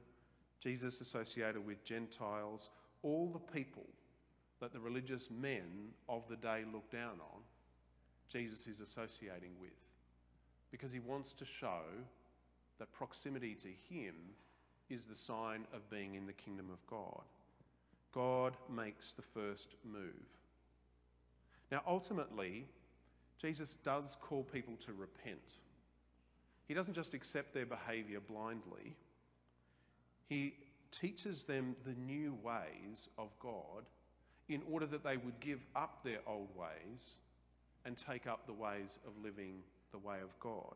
Jesus 0.59 1.01
associated 1.01 1.63
with 1.63 1.83
Gentiles, 1.83 2.71
all 3.03 3.27
the 3.27 3.53
people 3.53 3.85
that 4.59 4.73
the 4.73 4.79
religious 4.79 5.29
men 5.31 5.93
of 6.07 6.27
the 6.27 6.35
day 6.35 6.63
look 6.71 6.89
down 6.91 7.19
on, 7.19 7.41
Jesus 8.27 8.67
is 8.67 8.81
associating 8.81 9.51
with. 9.59 9.71
Because 10.71 10.91
he 10.91 10.99
wants 10.99 11.33
to 11.33 11.45
show 11.45 11.81
that 12.77 12.91
proximity 12.93 13.55
to 13.55 13.69
him 13.89 14.15
is 14.89 15.05
the 15.05 15.15
sign 15.15 15.65
of 15.73 15.89
being 15.89 16.15
in 16.15 16.25
the 16.25 16.33
kingdom 16.33 16.67
of 16.71 16.85
God. 16.87 17.23
God 18.11 18.57
makes 18.73 19.13
the 19.13 19.21
first 19.21 19.75
move. 19.83 20.03
Now, 21.71 21.81
ultimately, 21.87 22.65
Jesus 23.39 23.75
does 23.75 24.17
call 24.19 24.43
people 24.43 24.75
to 24.85 24.93
repent. 24.93 25.59
He 26.67 26.73
doesn't 26.73 26.93
just 26.93 27.13
accept 27.13 27.53
their 27.53 27.65
behaviour 27.65 28.19
blindly, 28.19 28.95
he 30.27 30.53
teaches 30.91 31.43
them 31.43 31.75
the 31.83 31.93
new 31.93 32.37
ways 32.43 33.09
of 33.17 33.29
God 33.39 33.85
in 34.49 34.61
order 34.69 34.85
that 34.87 35.03
they 35.03 35.17
would 35.17 35.39
give 35.39 35.59
up 35.75 36.03
their 36.03 36.19
old 36.27 36.49
ways 36.55 37.19
and 37.85 37.95
take 37.97 38.27
up 38.27 38.45
the 38.45 38.53
ways 38.53 38.97
of 39.07 39.13
living 39.23 39.59
the 39.91 39.97
way 39.97 40.17
of 40.21 40.37
God. 40.39 40.75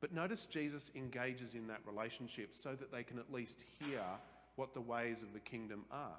But 0.00 0.12
notice 0.14 0.46
Jesus 0.46 0.90
engages 0.94 1.54
in 1.54 1.66
that 1.66 1.80
relationship 1.86 2.54
so 2.54 2.74
that 2.74 2.92
they 2.92 3.02
can 3.02 3.18
at 3.18 3.32
least 3.32 3.62
hear 3.78 4.02
what 4.56 4.74
the 4.74 4.80
ways 4.80 5.22
of 5.22 5.32
the 5.32 5.40
kingdom 5.40 5.84
are. 5.90 6.16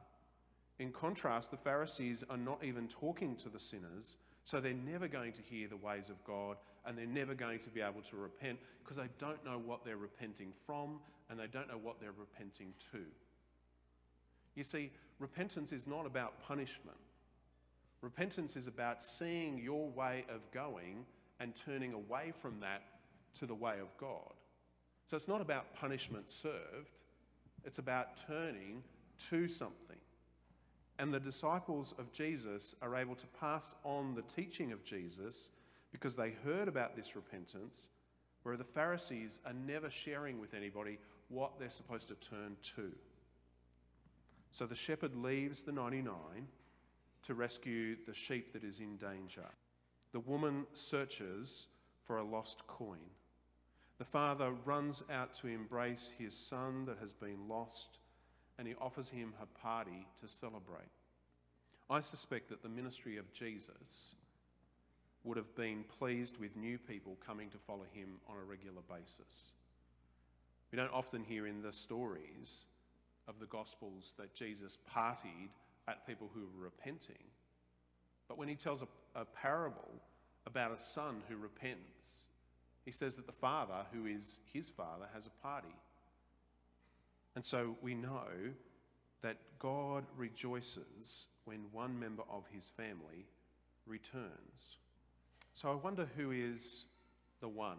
In 0.79 0.91
contrast, 0.91 1.51
the 1.51 1.58
Pharisees 1.58 2.23
are 2.29 2.38
not 2.38 2.63
even 2.63 2.88
talking 2.88 3.36
to 3.38 3.49
the 3.49 3.60
sinners, 3.60 4.17
so 4.45 4.60
they're 4.60 4.73
never 4.73 5.08
going 5.08 5.34
to 5.34 5.41
hear 5.41 5.67
the 5.67 5.77
ways 5.77 6.10
of 6.10 6.23
God 6.23 6.58
and 6.86 6.97
they're 6.97 7.05
never 7.05 7.36
going 7.36 7.60
to 7.60 7.69
be 7.69 7.82
able 7.82 8.01
to 8.01 8.15
repent 8.15 8.58
because 8.84 8.97
they 8.97 9.10
don't 9.19 9.43
know 9.45 9.62
what 9.63 9.86
they're 9.86 9.97
repenting 9.97 10.51
from 10.51 10.99
and 11.29 11.39
they 11.39 11.47
don't 11.47 11.67
know 11.67 11.79
what 11.82 11.99
they're 11.99 12.13
repenting 12.17 12.73
to. 12.91 13.03
You 14.55 14.63
see, 14.63 14.91
repentance 15.21 15.71
is 15.71 15.88
not 15.88 16.05
about 16.05 16.41
punishment. 16.41 16.97
Repentance 18.01 18.55
is 18.55 18.67
about 18.67 19.03
seeing 19.03 19.60
your 19.60 19.88
way 19.89 20.25
of 20.34 20.49
going 20.51 21.05
and 21.39 21.55
turning 21.55 21.93
away 21.93 22.34
from 22.41 22.60
that 22.60 22.81
to 23.36 23.45
the 23.45 23.53
way 23.53 23.75
of 23.79 23.95
God. 23.97 24.34
So 25.05 25.15
it's 25.15 25.27
not 25.27 25.41
about 25.41 25.75
punishment 25.75 26.29
served, 26.29 26.97
it's 27.63 27.79
about 27.79 28.17
turning 28.27 28.84
to 29.29 29.47
something. 29.47 29.97
And 30.97 31.13
the 31.13 31.19
disciples 31.19 31.93
of 31.97 32.12
Jesus 32.12 32.75
are 32.81 32.95
able 32.95 33.15
to 33.15 33.27
pass 33.39 33.75
on 33.84 34.15
the 34.15 34.21
teaching 34.23 34.71
of 34.71 34.84
Jesus 34.84 35.49
because 35.91 36.15
they 36.15 36.31
heard 36.43 36.67
about 36.67 36.95
this 36.95 37.15
repentance, 37.15 37.89
where 38.43 38.57
the 38.57 38.63
Pharisees 38.63 39.39
are 39.45 39.53
never 39.53 39.89
sharing 39.89 40.39
with 40.39 40.53
anybody 40.53 40.97
what 41.29 41.60
they're 41.60 41.69
supposed 41.69 42.07
to 42.07 42.15
turn 42.15 42.55
to. 42.75 42.91
So 44.51 44.65
the 44.65 44.75
shepherd 44.75 45.15
leaves 45.15 45.63
the 45.63 45.71
99 45.71 46.13
to 47.23 47.33
rescue 47.33 47.95
the 48.05 48.13
sheep 48.13 48.53
that 48.53 48.63
is 48.63 48.79
in 48.79 48.97
danger. 48.97 49.47
The 50.11 50.19
woman 50.19 50.65
searches 50.73 51.67
for 52.03 52.17
a 52.17 52.23
lost 52.23 52.67
coin. 52.67 52.99
The 53.97 54.05
father 54.05 54.51
runs 54.65 55.03
out 55.11 55.33
to 55.35 55.47
embrace 55.47 56.11
his 56.17 56.35
son 56.35 56.85
that 56.85 56.97
has 56.99 57.13
been 57.13 57.47
lost 57.47 57.99
and 58.57 58.67
he 58.67 58.75
offers 58.81 59.09
him 59.09 59.33
a 59.41 59.45
party 59.59 60.05
to 60.19 60.27
celebrate. 60.27 60.91
I 61.89 61.99
suspect 61.99 62.49
that 62.49 62.61
the 62.61 62.69
ministry 62.69 63.17
of 63.17 63.31
Jesus 63.31 64.15
would 65.23 65.37
have 65.37 65.55
been 65.55 65.83
pleased 65.99 66.37
with 66.37 66.55
new 66.55 66.77
people 66.77 67.17
coming 67.25 67.49
to 67.51 67.57
follow 67.57 67.85
him 67.93 68.19
on 68.27 68.37
a 68.37 68.43
regular 68.43 68.81
basis. 68.89 69.53
We 70.71 70.77
don't 70.77 70.91
often 70.91 71.23
hear 71.23 71.47
in 71.47 71.61
the 71.61 71.71
stories 71.71 72.65
of 73.27 73.39
the 73.39 73.45
Gospels 73.45 74.13
that 74.17 74.36
Jesus 74.36 74.77
partied 74.93 75.49
at 75.88 76.05
people 76.05 76.29
who 76.34 76.41
were 76.41 76.65
repenting. 76.65 77.23
But 78.27 78.38
when 78.38 78.47
he 78.47 78.55
tells 78.55 78.81
a, 78.81 78.88
a 79.15 79.25
parable 79.25 80.01
about 80.45 80.71
a 80.71 80.77
son 80.77 81.21
who 81.27 81.36
repents, 81.36 82.27
he 82.86 82.91
says 82.91 83.15
that 83.15 83.27
the 83.27 83.31
father, 83.31 83.86
who 83.93 84.05
is 84.05 84.39
his 84.51 84.69
father, 84.69 85.05
has 85.13 85.27
a 85.27 85.43
party. 85.45 85.75
And 87.36 87.45
so 87.45 87.77
we 87.81 87.93
know 87.93 88.27
that 89.21 89.38
God 89.60 90.03
rejoices 90.17 91.27
when 91.45 91.65
one 91.71 91.99
member 91.99 92.23
of 92.29 92.43
his 92.51 92.69
family 92.69 93.27
returns. 93.86 94.77
So 95.53 95.71
I 95.71 95.75
wonder 95.75 96.07
who 96.17 96.31
is 96.31 96.86
the 97.39 97.49
one. 97.49 97.77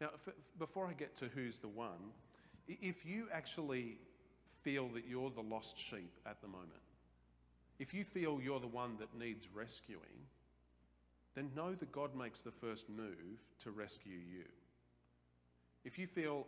Now, 0.00 0.10
before 0.58 0.86
I 0.86 0.94
get 0.94 1.14
to 1.16 1.26
who's 1.26 1.58
the 1.58 1.68
one, 1.68 2.10
if 2.68 3.04
you 3.04 3.28
actually 3.32 3.98
feel 4.62 4.88
that 4.88 5.06
you're 5.08 5.30
the 5.30 5.42
lost 5.42 5.78
sheep 5.78 6.12
at 6.26 6.40
the 6.40 6.48
moment, 6.48 6.70
if 7.78 7.92
you 7.92 8.04
feel 8.04 8.40
you're 8.40 8.60
the 8.60 8.66
one 8.66 8.96
that 8.98 9.18
needs 9.18 9.48
rescuing, 9.52 10.26
then 11.34 11.50
know 11.56 11.74
that 11.74 11.92
God 11.92 12.14
makes 12.14 12.42
the 12.42 12.50
first 12.50 12.88
move 12.88 13.40
to 13.62 13.70
rescue 13.70 14.12
you. 14.12 14.44
If 15.84 15.98
you 15.98 16.06
feel 16.06 16.46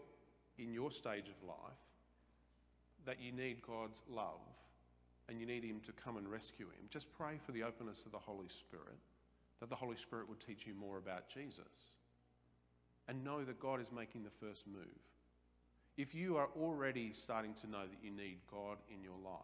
in 0.59 0.73
your 0.73 0.91
stage 0.91 1.29
of 1.29 1.49
life 1.49 1.57
that 3.05 3.21
you 3.21 3.33
need 3.33 3.63
God's 3.63 4.03
love 4.09 4.41
and 5.29 5.41
you 5.41 5.47
need 5.47 5.65
Him 5.65 5.81
to 5.81 5.93
come 5.93 6.17
and 6.17 6.29
rescue 6.29 6.67
Him, 6.67 6.87
just 6.89 7.13
pray 7.13 7.39
for 7.45 7.53
the 7.53 7.63
openness 7.63 8.05
of 8.05 8.13
the 8.13 8.19
Holy 8.19 8.49
Spirit, 8.49 8.99
that 9.61 9.71
the 9.71 9.77
Holy 9.77 9.97
Spirit 9.97 10.29
would 10.29 10.41
teach 10.41 10.67
you 10.67 10.75
more 10.75 10.99
about 10.99 11.29
Jesus. 11.29 11.95
And 13.09 13.25
know 13.25 13.45
that 13.45 13.61
God 13.61 13.81
is 13.81 13.93
making 13.93 14.23
the 14.23 14.31
first 14.47 14.67
move. 14.67 15.03
If 15.97 16.15
you 16.15 16.37
are 16.37 16.49
already 16.61 17.13
starting 17.13 17.55
to 17.55 17.71
know 17.71 17.83
that 17.83 18.03
you 18.03 18.11
need 18.11 18.39
God 18.51 18.79
in 18.93 19.03
your 19.03 19.19
life, 19.25 19.39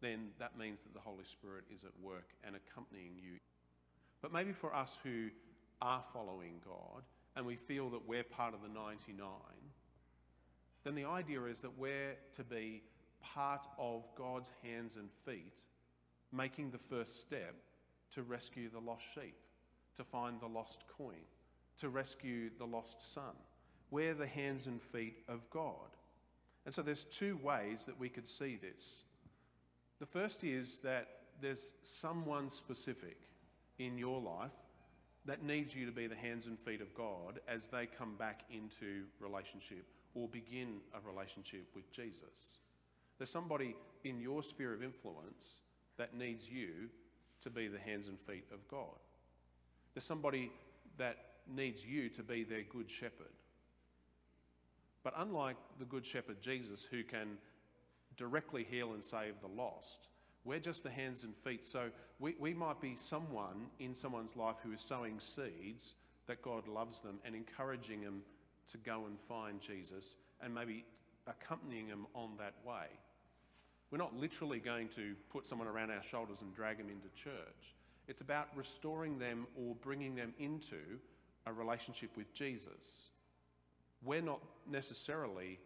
then 0.00 0.28
that 0.38 0.56
means 0.56 0.82
that 0.82 0.94
the 0.94 1.00
Holy 1.00 1.24
Spirit 1.24 1.64
is 1.72 1.84
at 1.84 1.90
work 2.00 2.28
and 2.44 2.54
accompanying 2.54 3.16
you. 3.16 3.38
But 4.22 4.32
maybe 4.32 4.52
for 4.52 4.74
us 4.74 4.98
who 5.02 5.30
are 5.82 6.02
following 6.12 6.60
God 6.64 7.02
and 7.34 7.44
we 7.44 7.56
feel 7.56 7.90
that 7.90 8.06
we're 8.06 8.22
part 8.22 8.54
of 8.54 8.62
the 8.62 8.68
99, 8.68 9.26
then 10.84 10.94
the 10.94 11.04
idea 11.04 11.42
is 11.44 11.60
that 11.62 11.76
we're 11.76 12.14
to 12.34 12.44
be 12.44 12.82
part 13.20 13.66
of 13.78 14.04
God's 14.14 14.50
hands 14.62 14.96
and 14.96 15.08
feet, 15.24 15.64
making 16.32 16.70
the 16.70 16.78
first 16.78 17.18
step 17.20 17.56
to 18.12 18.22
rescue 18.22 18.70
the 18.70 18.78
lost 18.78 19.04
sheep, 19.14 19.36
to 19.96 20.04
find 20.04 20.40
the 20.40 20.46
lost 20.46 20.84
coin, 20.96 21.24
to 21.78 21.88
rescue 21.88 22.50
the 22.58 22.64
lost 22.64 23.12
son. 23.12 23.34
We're 23.90 24.14
the 24.14 24.26
hands 24.26 24.66
and 24.66 24.80
feet 24.82 25.18
of 25.28 25.48
God. 25.50 25.96
And 26.64 26.74
so 26.74 26.82
there's 26.82 27.04
two 27.04 27.38
ways 27.42 27.84
that 27.84 27.98
we 27.98 28.08
could 28.08 28.26
see 28.26 28.56
this. 28.56 29.04
The 30.00 30.06
first 30.06 30.44
is 30.44 30.78
that 30.78 31.08
there's 31.40 31.74
someone 31.82 32.48
specific 32.48 33.16
in 33.78 33.98
your 33.98 34.20
life 34.20 34.54
that 35.26 35.42
needs 35.42 35.74
you 35.74 35.86
to 35.86 35.92
be 35.92 36.06
the 36.06 36.16
hands 36.16 36.46
and 36.46 36.58
feet 36.58 36.80
of 36.80 36.94
God 36.94 37.40
as 37.48 37.68
they 37.68 37.86
come 37.86 38.14
back 38.16 38.42
into 38.50 39.04
relationship 39.20 39.84
or 40.14 40.28
begin 40.28 40.78
a 40.94 41.08
relationship 41.08 41.66
with 41.74 41.90
Jesus. 41.92 42.58
There's 43.18 43.30
somebody 43.30 43.76
in 44.04 44.20
your 44.20 44.42
sphere 44.42 44.72
of 44.72 44.82
influence 44.82 45.60
that 45.98 46.14
needs 46.14 46.48
you 46.50 46.88
to 47.42 47.50
be 47.50 47.68
the 47.68 47.78
hands 47.78 48.08
and 48.08 48.18
feet 48.20 48.44
of 48.52 48.66
God. 48.68 48.98
There's 49.94 50.04
somebody 50.04 50.52
that 50.98 51.16
needs 51.48 51.84
you 51.84 52.08
to 52.10 52.22
be 52.22 52.44
their 52.44 52.62
good 52.62 52.90
shepherd. 52.90 53.26
But 55.06 55.14
unlike 55.18 55.54
the 55.78 55.84
good 55.84 56.04
shepherd 56.04 56.42
Jesus, 56.42 56.82
who 56.82 57.04
can 57.04 57.38
directly 58.16 58.66
heal 58.68 58.92
and 58.92 59.04
save 59.04 59.34
the 59.40 59.46
lost, 59.46 60.08
we're 60.44 60.58
just 60.58 60.82
the 60.82 60.90
hands 60.90 61.22
and 61.22 61.32
feet. 61.32 61.64
So 61.64 61.90
we, 62.18 62.34
we 62.40 62.52
might 62.52 62.80
be 62.80 62.96
someone 62.96 63.68
in 63.78 63.94
someone's 63.94 64.34
life 64.34 64.56
who 64.64 64.72
is 64.72 64.80
sowing 64.80 65.20
seeds 65.20 65.94
that 66.26 66.42
God 66.42 66.66
loves 66.66 67.02
them 67.02 67.20
and 67.24 67.36
encouraging 67.36 68.00
them 68.00 68.22
to 68.72 68.78
go 68.78 69.04
and 69.06 69.16
find 69.28 69.60
Jesus 69.60 70.16
and 70.42 70.52
maybe 70.52 70.84
accompanying 71.28 71.86
them 71.86 72.08
on 72.12 72.30
that 72.38 72.54
way. 72.66 72.86
We're 73.92 73.98
not 73.98 74.16
literally 74.16 74.58
going 74.58 74.88
to 74.96 75.14
put 75.30 75.46
someone 75.46 75.68
around 75.68 75.92
our 75.92 76.02
shoulders 76.02 76.38
and 76.42 76.52
drag 76.52 76.78
them 76.78 76.88
into 76.90 77.14
church. 77.14 77.76
It's 78.08 78.22
about 78.22 78.48
restoring 78.56 79.20
them 79.20 79.46
or 79.54 79.76
bringing 79.76 80.16
them 80.16 80.34
into 80.40 80.80
a 81.46 81.52
relationship 81.52 82.10
with 82.16 82.34
Jesus. 82.34 83.10
We're 84.02 84.20
not 84.20 84.40
necessarily 84.70 85.58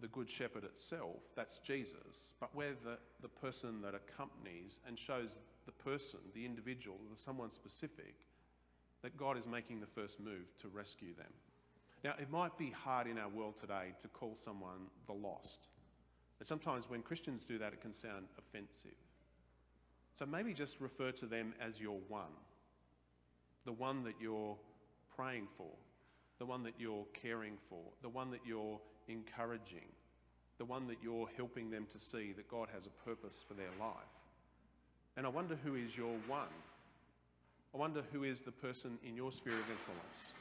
the 0.00 0.08
Good 0.08 0.28
Shepherd 0.28 0.64
itself, 0.64 1.22
that's 1.36 1.58
Jesus, 1.58 2.34
but 2.40 2.54
we're 2.54 2.74
the, 2.84 2.98
the 3.22 3.28
person 3.28 3.80
that 3.82 3.94
accompanies 3.94 4.80
and 4.86 4.98
shows 4.98 5.38
the 5.66 5.72
person, 5.72 6.20
the 6.34 6.44
individual, 6.44 6.98
the 7.10 7.16
someone 7.16 7.50
specific, 7.50 8.26
that 9.02 9.16
God 9.16 9.38
is 9.38 9.46
making 9.46 9.80
the 9.80 9.86
first 9.86 10.18
move 10.18 10.56
to 10.60 10.68
rescue 10.68 11.14
them. 11.14 11.32
Now, 12.02 12.14
it 12.18 12.30
might 12.30 12.58
be 12.58 12.70
hard 12.70 13.06
in 13.06 13.18
our 13.18 13.28
world 13.28 13.58
today 13.58 13.94
to 14.00 14.08
call 14.08 14.34
someone 14.36 14.88
the 15.06 15.12
lost. 15.12 15.68
But 16.38 16.48
sometimes 16.48 16.90
when 16.90 17.02
Christians 17.02 17.44
do 17.44 17.58
that, 17.58 17.72
it 17.72 17.80
can 17.80 17.92
sound 17.92 18.26
offensive. 18.38 18.98
So 20.14 20.26
maybe 20.26 20.52
just 20.52 20.80
refer 20.80 21.12
to 21.12 21.26
them 21.26 21.54
as 21.60 21.80
your 21.80 21.98
one, 22.08 22.32
the 23.64 23.72
one 23.72 24.04
that 24.04 24.14
you're 24.20 24.56
praying 25.16 25.48
for, 25.56 25.70
the 26.38 26.46
one 26.46 26.62
that 26.64 26.74
you're 26.78 27.06
caring 27.12 27.56
for, 27.68 27.82
the 28.02 28.08
one 28.08 28.30
that 28.30 28.40
you're 28.46 28.80
encouraging, 29.08 29.88
the 30.58 30.64
one 30.64 30.86
that 30.86 30.98
you're 31.02 31.28
helping 31.36 31.70
them 31.70 31.86
to 31.92 31.98
see 31.98 32.32
that 32.32 32.48
God 32.48 32.68
has 32.74 32.86
a 32.86 33.08
purpose 33.08 33.44
for 33.46 33.54
their 33.54 33.70
life. 33.80 33.94
And 35.16 35.26
I 35.26 35.28
wonder 35.28 35.56
who 35.62 35.74
is 35.74 35.96
your 35.96 36.14
one. 36.26 36.48
I 37.74 37.78
wonder 37.78 38.02
who 38.12 38.24
is 38.24 38.42
the 38.42 38.52
person 38.52 38.98
in 39.06 39.16
your 39.16 39.32
sphere 39.32 39.54
of 39.54 39.70
influence. 39.70 40.32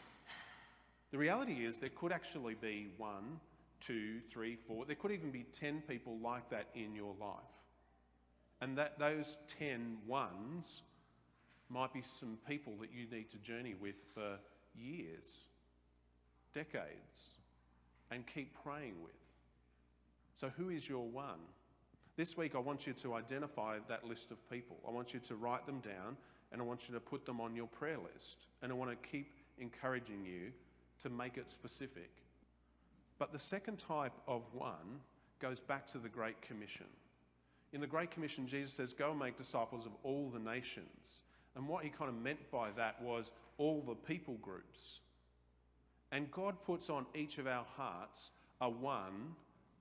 The 1.11 1.17
reality 1.17 1.65
is, 1.65 1.77
there 1.77 1.89
could 1.89 2.11
actually 2.11 2.55
be 2.55 2.87
one, 2.97 3.39
two, 3.79 4.19
three, 4.31 4.55
four, 4.55 4.85
there 4.85 4.95
could 4.95 5.11
even 5.11 5.29
be 5.29 5.43
10 5.53 5.83
people 5.87 6.17
like 6.23 6.49
that 6.49 6.67
in 6.73 6.95
your 6.95 7.13
life. 7.19 7.37
And 8.61 8.77
that 8.77 8.97
those 8.97 9.37
10 9.59 9.97
ones 10.07 10.81
might 11.69 11.93
be 11.93 12.01
some 12.01 12.37
people 12.47 12.73
that 12.81 12.89
you 12.93 13.05
need 13.15 13.29
to 13.31 13.37
journey 13.37 13.75
with 13.79 13.95
for 14.13 14.37
years, 14.75 15.39
decades, 16.53 17.37
and 18.11 18.25
keep 18.27 18.55
praying 18.63 18.95
with. 19.03 19.13
So, 20.35 20.49
who 20.57 20.69
is 20.69 20.87
your 20.87 21.05
one? 21.05 21.39
This 22.15 22.37
week, 22.37 22.53
I 22.55 22.59
want 22.59 22.85
you 22.85 22.93
to 22.93 23.15
identify 23.15 23.79
that 23.87 24.07
list 24.07 24.31
of 24.31 24.49
people. 24.49 24.77
I 24.87 24.91
want 24.91 25.13
you 25.13 25.19
to 25.21 25.35
write 25.35 25.65
them 25.65 25.79
down 25.79 26.15
and 26.51 26.61
I 26.61 26.65
want 26.65 26.87
you 26.87 26.93
to 26.93 26.99
put 26.99 27.25
them 27.25 27.41
on 27.41 27.55
your 27.55 27.65
prayer 27.65 27.97
list. 27.97 28.45
And 28.61 28.71
I 28.71 28.75
want 28.75 28.91
to 28.91 29.09
keep 29.09 29.33
encouraging 29.57 30.23
you 30.23 30.51
to 31.01 31.09
make 31.09 31.37
it 31.37 31.49
specific. 31.49 32.11
But 33.17 33.31
the 33.31 33.39
second 33.39 33.79
type 33.79 34.13
of 34.27 34.43
one 34.53 35.01
goes 35.39 35.59
back 35.59 35.87
to 35.87 35.97
the 35.97 36.09
Great 36.09 36.39
Commission. 36.41 36.85
In 37.73 37.81
the 37.81 37.87
Great 37.87 38.11
Commission, 38.11 38.45
Jesus 38.45 38.73
says, 38.73 38.93
Go 38.93 39.11
and 39.11 39.19
make 39.19 39.37
disciples 39.37 39.87
of 39.87 39.93
all 40.03 40.29
the 40.29 40.39
nations. 40.39 41.23
And 41.55 41.67
what 41.67 41.83
he 41.83 41.89
kind 41.89 42.09
of 42.09 42.15
meant 42.15 42.51
by 42.51 42.69
that 42.77 43.01
was 43.01 43.31
all 43.57 43.81
the 43.81 43.95
people 43.95 44.35
groups. 44.41 44.99
And 46.13 46.29
God 46.29 46.61
puts 46.63 46.91
on 46.91 47.07
each 47.15 47.39
of 47.39 47.47
our 47.47 47.65
hearts 47.75 48.29
a 48.61 48.69
one, 48.69 49.33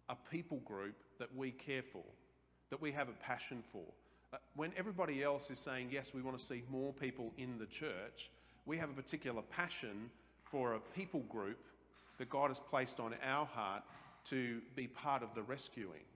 a 0.09 0.16
people 0.31 0.61
group 0.64 0.97
that 1.18 1.29
we 1.37 1.51
care 1.51 1.83
for, 1.83 2.05
that 2.71 2.81
we 2.81 2.90
have 2.90 3.11
a 3.11 3.23
passion 3.23 3.62
for. 3.71 3.85
Uh, 4.33 4.38
when 4.57 4.73
everybody 4.75 5.23
else 5.23 5.51
is 5.51 5.59
saying, 5.59 5.88
yes, 5.92 6.14
we 6.14 6.23
want 6.23 6.38
to 6.38 6.42
see 6.42 6.62
more 6.71 6.90
people 6.95 7.35
in 7.37 7.59
the 7.59 7.66
church, 7.66 8.31
we 8.64 8.79
have 8.79 8.88
a 8.88 8.95
particular 8.95 9.42
passion 9.42 10.11
for 10.42 10.73
a 10.73 10.81
people 10.81 11.21
group 11.29 11.66
that 12.16 12.31
God 12.31 12.49
has 12.49 12.59
placed 12.59 12.99
on 12.99 13.14
our 13.23 13.45
heart 13.45 13.83
to 14.25 14.62
be 14.75 14.87
part 14.87 15.23
of 15.23 15.35
the 15.35 15.42
rescuing. 15.42 16.07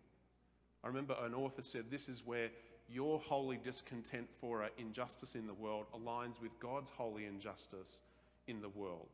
I 0.83 0.87
remember 0.89 1.15
an 1.23 1.35
author 1.35 1.61
said, 1.61 1.91
This 1.91 2.09
is 2.09 2.25
where 2.25 2.49
your 2.89 3.19
holy 3.21 3.59
discontent 3.59 4.29
for 4.41 4.67
injustice 4.79 5.35
in 5.35 5.47
the 5.47 5.53
world 5.53 5.85
aligns 5.95 6.41
with 6.41 6.59
God's 6.59 6.89
holy 6.89 7.27
injustice 7.27 8.01
in 8.47 8.63
the 8.63 8.71
world 8.71 9.11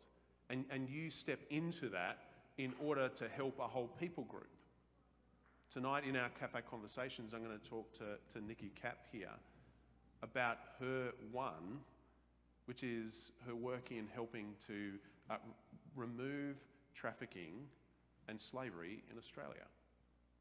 and, 0.53 0.67
and 0.71 0.89
you 0.91 1.11
step 1.11 1.41
into 1.49 1.89
that 1.89 2.19
in 2.59 2.75
order 2.79 3.09
to 3.09 3.27
help 3.27 3.59
a 3.59 3.67
whole 3.67 3.89
people 3.89 4.25
group. 4.25 4.51
Tonight 5.71 6.05
in 6.07 6.15
our 6.15 6.29
cafe 6.29 6.61
conversations, 6.71 7.33
I'm 7.33 7.43
going 7.43 7.59
to 7.59 7.71
talk 7.71 7.91
to, 7.95 8.19
to 8.35 8.45
Nikki 8.45 8.71
Cap 8.81 8.99
here 9.11 9.31
about 10.23 10.59
her 10.79 11.13
one, 11.33 11.79
which 12.67 12.83
is 12.83 13.33
her 13.47 13.55
work 13.55 13.91
in 13.91 14.07
helping 14.15 14.55
to 14.67 14.93
uh, 15.31 15.37
remove 15.97 16.57
trafficking 16.95 17.55
and 18.29 18.39
slavery 18.39 19.03
in 19.11 19.17
Australia, 19.17 19.65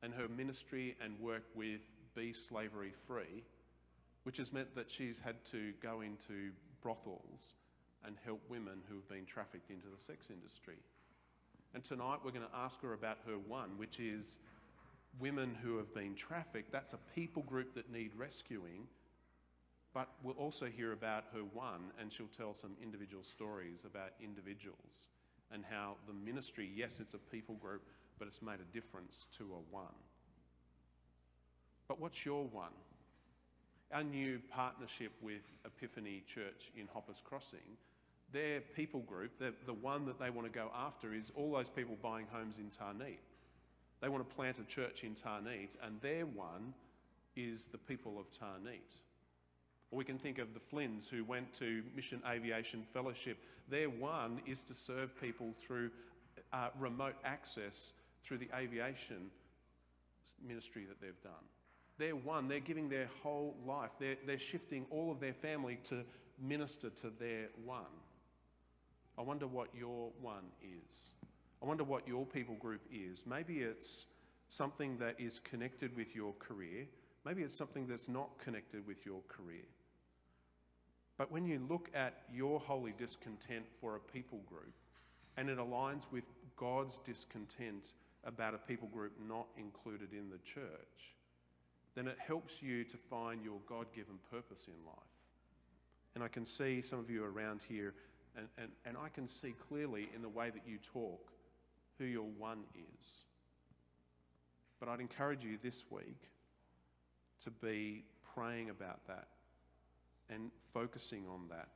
and 0.03 0.13
her 0.13 0.27
ministry 0.27 0.97
and 1.01 1.17
work 1.21 1.43
with 1.55 1.79
Be 2.15 2.33
Slavery 2.33 2.91
Free, 3.07 3.45
which 4.23 4.37
has 4.37 4.51
meant 4.51 4.75
that 4.75 4.91
she's 4.91 5.19
had 5.19 5.43
to 5.45 5.71
go 5.81 6.01
into 6.01 6.51
brothels 6.81 7.55
and 8.05 8.15
help 8.25 8.41
women 8.49 8.79
who 8.89 8.95
have 8.95 9.09
been 9.09 9.25
trafficked 9.25 9.69
into 9.69 9.87
the 9.87 10.01
sex 10.01 10.29
industry. 10.29 10.77
And 11.73 11.83
tonight 11.83 12.19
we're 12.23 12.31
going 12.31 12.45
to 12.45 12.57
ask 12.57 12.81
her 12.81 12.93
about 12.93 13.17
her 13.25 13.37
one, 13.47 13.77
which 13.77 13.99
is 13.99 14.39
women 15.19 15.55
who 15.61 15.77
have 15.77 15.93
been 15.93 16.15
trafficked. 16.15 16.71
That's 16.71 16.93
a 16.93 16.99
people 17.15 17.43
group 17.43 17.73
that 17.75 17.91
need 17.91 18.11
rescuing. 18.17 18.87
But 19.93 20.09
we'll 20.23 20.35
also 20.35 20.65
hear 20.67 20.93
about 20.93 21.25
her 21.33 21.41
one, 21.53 21.91
and 21.99 22.11
she'll 22.11 22.27
tell 22.27 22.53
some 22.53 22.71
individual 22.81 23.23
stories 23.23 23.83
about 23.85 24.11
individuals 24.23 25.09
and 25.53 25.63
how 25.69 25.95
the 26.07 26.13
ministry, 26.13 26.71
yes, 26.73 26.99
it's 27.01 27.13
a 27.13 27.17
people 27.17 27.55
group, 27.55 27.81
but 28.17 28.27
it's 28.27 28.41
made 28.41 28.59
a 28.61 28.73
difference 28.73 29.27
to 29.37 29.43
a 29.43 29.75
one. 29.75 29.93
But 31.89 31.99
what's 31.99 32.25
your 32.25 32.45
one? 32.45 32.71
Our 33.93 34.03
new 34.03 34.39
partnership 34.49 35.11
with 35.21 35.41
Epiphany 35.65 36.23
Church 36.25 36.71
in 36.77 36.87
Hoppers 36.93 37.21
Crossing 37.25 37.77
their 38.31 38.61
people 38.61 39.01
group, 39.01 39.37
the, 39.39 39.53
the 39.65 39.73
one 39.73 40.05
that 40.05 40.19
they 40.19 40.29
want 40.29 40.51
to 40.51 40.53
go 40.53 40.69
after, 40.75 41.13
is 41.13 41.31
all 41.35 41.51
those 41.51 41.69
people 41.69 41.97
buying 42.01 42.27
homes 42.31 42.57
in 42.57 42.65
Tarneit. 42.65 43.19
They 44.01 44.09
want 44.09 44.27
to 44.27 44.35
plant 44.35 44.59
a 44.59 44.63
church 44.63 45.03
in 45.03 45.15
Tarneit, 45.15 45.75
and 45.83 45.99
their 46.01 46.25
one 46.25 46.73
is 47.35 47.67
the 47.67 47.77
people 47.77 48.19
of 48.19 48.31
Tarneit. 48.31 48.95
Or 49.91 49.97
we 49.97 50.05
can 50.05 50.17
think 50.17 50.39
of 50.39 50.53
the 50.53 50.59
Flynns 50.59 51.09
who 51.09 51.23
went 51.23 51.53
to 51.55 51.83
Mission 51.95 52.21
Aviation 52.27 52.83
Fellowship. 52.83 53.37
Their 53.69 53.89
one 53.89 54.41
is 54.45 54.63
to 54.63 54.73
serve 54.73 55.19
people 55.19 55.53
through 55.59 55.91
uh, 56.53 56.69
remote 56.79 57.15
access 57.23 57.93
through 58.23 58.37
the 58.37 58.49
aviation 58.55 59.29
ministry 60.45 60.85
that 60.87 61.01
they've 61.01 61.21
done. 61.21 61.33
They're 61.97 62.15
one, 62.15 62.47
they're 62.47 62.59
giving 62.59 62.89
their 62.89 63.09
whole 63.21 63.55
life, 63.67 63.91
they're, 63.99 64.17
they're 64.25 64.39
shifting 64.39 64.85
all 64.89 65.11
of 65.11 65.19
their 65.19 65.33
family 65.33 65.77
to 65.85 66.03
minister 66.41 66.89
to 66.89 67.11
their 67.19 67.49
one. 67.65 67.83
I 69.21 69.23
wonder 69.23 69.45
what 69.45 69.67
your 69.77 70.09
one 70.19 70.45
is. 70.63 71.13
I 71.61 71.67
wonder 71.67 71.83
what 71.83 72.07
your 72.07 72.25
people 72.25 72.55
group 72.55 72.81
is. 72.91 73.27
Maybe 73.27 73.59
it's 73.59 74.07
something 74.47 74.97
that 74.97 75.13
is 75.19 75.37
connected 75.37 75.95
with 75.95 76.15
your 76.15 76.33
career. 76.39 76.87
Maybe 77.23 77.43
it's 77.43 77.55
something 77.55 77.85
that's 77.85 78.09
not 78.09 78.39
connected 78.39 78.87
with 78.87 79.05
your 79.05 79.21
career. 79.27 79.67
But 81.19 81.31
when 81.31 81.45
you 81.45 81.63
look 81.69 81.91
at 81.93 82.23
your 82.33 82.59
holy 82.59 82.95
discontent 82.97 83.65
for 83.79 83.95
a 83.95 83.99
people 83.99 84.39
group 84.47 84.73
and 85.37 85.51
it 85.51 85.59
aligns 85.59 86.07
with 86.11 86.23
God's 86.55 86.97
discontent 87.05 87.93
about 88.23 88.55
a 88.55 88.57
people 88.57 88.87
group 88.87 89.11
not 89.27 89.45
included 89.55 90.13
in 90.13 90.31
the 90.31 90.39
church, 90.39 91.13
then 91.93 92.07
it 92.07 92.17
helps 92.17 92.63
you 92.63 92.83
to 92.85 92.97
find 92.97 93.43
your 93.43 93.59
God 93.67 93.85
given 93.93 94.15
purpose 94.31 94.67
in 94.67 94.83
life. 94.83 94.97
And 96.15 96.23
I 96.23 96.27
can 96.27 96.43
see 96.43 96.81
some 96.81 96.97
of 96.97 97.09
you 97.11 97.23
around 97.23 97.61
here 97.69 97.93
and, 98.37 98.47
and, 98.57 98.69
and 98.85 98.97
I 98.97 99.09
can 99.09 99.27
see 99.27 99.53
clearly 99.67 100.09
in 100.15 100.21
the 100.21 100.29
way 100.29 100.49
that 100.49 100.61
you 100.65 100.77
talk 100.77 101.31
who 101.97 102.05
your 102.05 102.27
one 102.37 102.63
is. 102.75 103.23
But 104.79 104.89
I'd 104.89 104.99
encourage 104.99 105.43
you 105.43 105.57
this 105.61 105.85
week 105.89 106.31
to 107.43 107.51
be 107.51 108.05
praying 108.33 108.69
about 108.69 109.05
that 109.07 109.27
and 110.29 110.51
focusing 110.73 111.25
on 111.27 111.47
that 111.49 111.69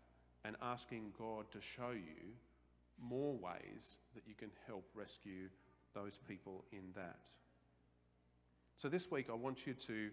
and 0.43 0.55
asking 0.61 1.11
God 1.17 1.51
to 1.51 1.61
show 1.61 1.91
you 1.91 2.33
more 3.01 3.33
ways 3.33 3.97
that 4.13 4.23
you 4.25 4.33
can 4.33 4.49
help 4.67 4.85
rescue 4.95 5.49
those 5.93 6.19
people 6.27 6.63
in 6.71 6.83
that. 6.95 7.19
So 8.75 8.89
this 8.89 9.09
week, 9.11 9.27
I 9.29 9.33
want 9.33 9.65
you 9.65 9.73
to 9.73 10.09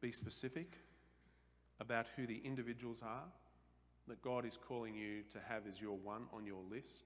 be 0.00 0.12
specific 0.12 0.78
about 1.80 2.06
who 2.16 2.26
the 2.26 2.40
individuals 2.44 3.00
are 3.02 3.24
that 4.08 4.22
God 4.22 4.44
is 4.44 4.56
calling 4.56 4.94
you 4.94 5.22
to 5.32 5.38
have 5.48 5.62
as 5.68 5.80
your 5.80 5.96
one 5.96 6.24
on 6.32 6.46
your 6.46 6.62
list, 6.70 7.04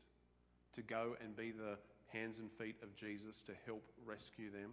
to 0.72 0.82
go 0.82 1.16
and 1.22 1.36
be 1.36 1.52
the 1.52 1.78
hands 2.08 2.38
and 2.38 2.50
feet 2.50 2.76
of 2.82 2.94
Jesus 2.94 3.42
to 3.44 3.52
help 3.66 3.82
rescue 4.04 4.50
them. 4.50 4.72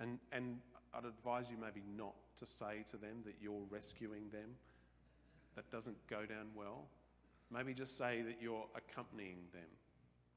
And, 0.00 0.18
and 0.32 0.58
I'd 0.94 1.04
advise 1.04 1.46
you 1.50 1.56
maybe 1.60 1.82
not 1.96 2.14
to 2.38 2.46
say 2.46 2.84
to 2.90 2.96
them 2.96 3.22
that 3.24 3.34
you're 3.40 3.64
rescuing 3.70 4.30
them. 4.30 4.56
That 5.54 5.70
doesn't 5.70 5.96
go 6.08 6.26
down 6.26 6.48
well. 6.54 6.84
Maybe 7.50 7.74
just 7.74 7.96
say 7.96 8.22
that 8.22 8.36
you're 8.40 8.66
accompanying 8.74 9.38
them, 9.52 9.68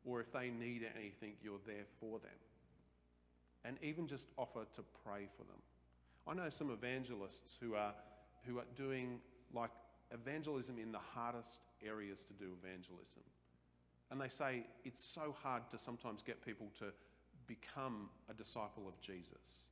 or 0.05 0.21
if 0.21 0.31
they 0.31 0.49
need 0.49 0.85
anything, 0.95 1.33
you're 1.43 1.59
there 1.65 1.85
for 1.99 2.19
them. 2.19 2.31
And 3.65 3.77
even 3.81 4.07
just 4.07 4.27
offer 4.37 4.65
to 4.75 4.83
pray 5.03 5.27
for 5.35 5.43
them. 5.43 5.59
I 6.27 6.33
know 6.33 6.49
some 6.49 6.71
evangelists 6.71 7.57
who 7.61 7.73
are, 7.73 7.93
who 8.45 8.59
are 8.59 8.65
doing 8.75 9.19
like 9.53 9.71
evangelism 10.11 10.77
in 10.77 10.91
the 10.91 10.99
hardest 11.13 11.59
areas 11.85 12.23
to 12.23 12.33
do 12.33 12.51
evangelism. 12.63 13.23
And 14.11 14.19
they 14.19 14.27
say 14.27 14.65
it's 14.83 15.03
so 15.03 15.35
hard 15.43 15.69
to 15.69 15.77
sometimes 15.77 16.21
get 16.21 16.43
people 16.43 16.67
to 16.79 16.85
become 17.47 18.09
a 18.29 18.33
disciple 18.33 18.87
of 18.87 18.99
Jesus. 19.01 19.69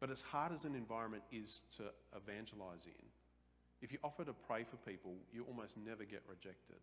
But 0.00 0.10
as 0.10 0.22
hard 0.22 0.52
as 0.52 0.64
an 0.64 0.74
environment 0.74 1.22
is 1.32 1.62
to 1.76 1.84
evangelize 2.16 2.86
in, 2.86 3.06
if 3.82 3.92
you 3.92 3.98
offer 4.02 4.24
to 4.24 4.32
pray 4.32 4.64
for 4.64 4.76
people, 4.88 5.14
you 5.32 5.44
almost 5.44 5.76
never 5.76 6.04
get 6.04 6.22
rejected. 6.28 6.76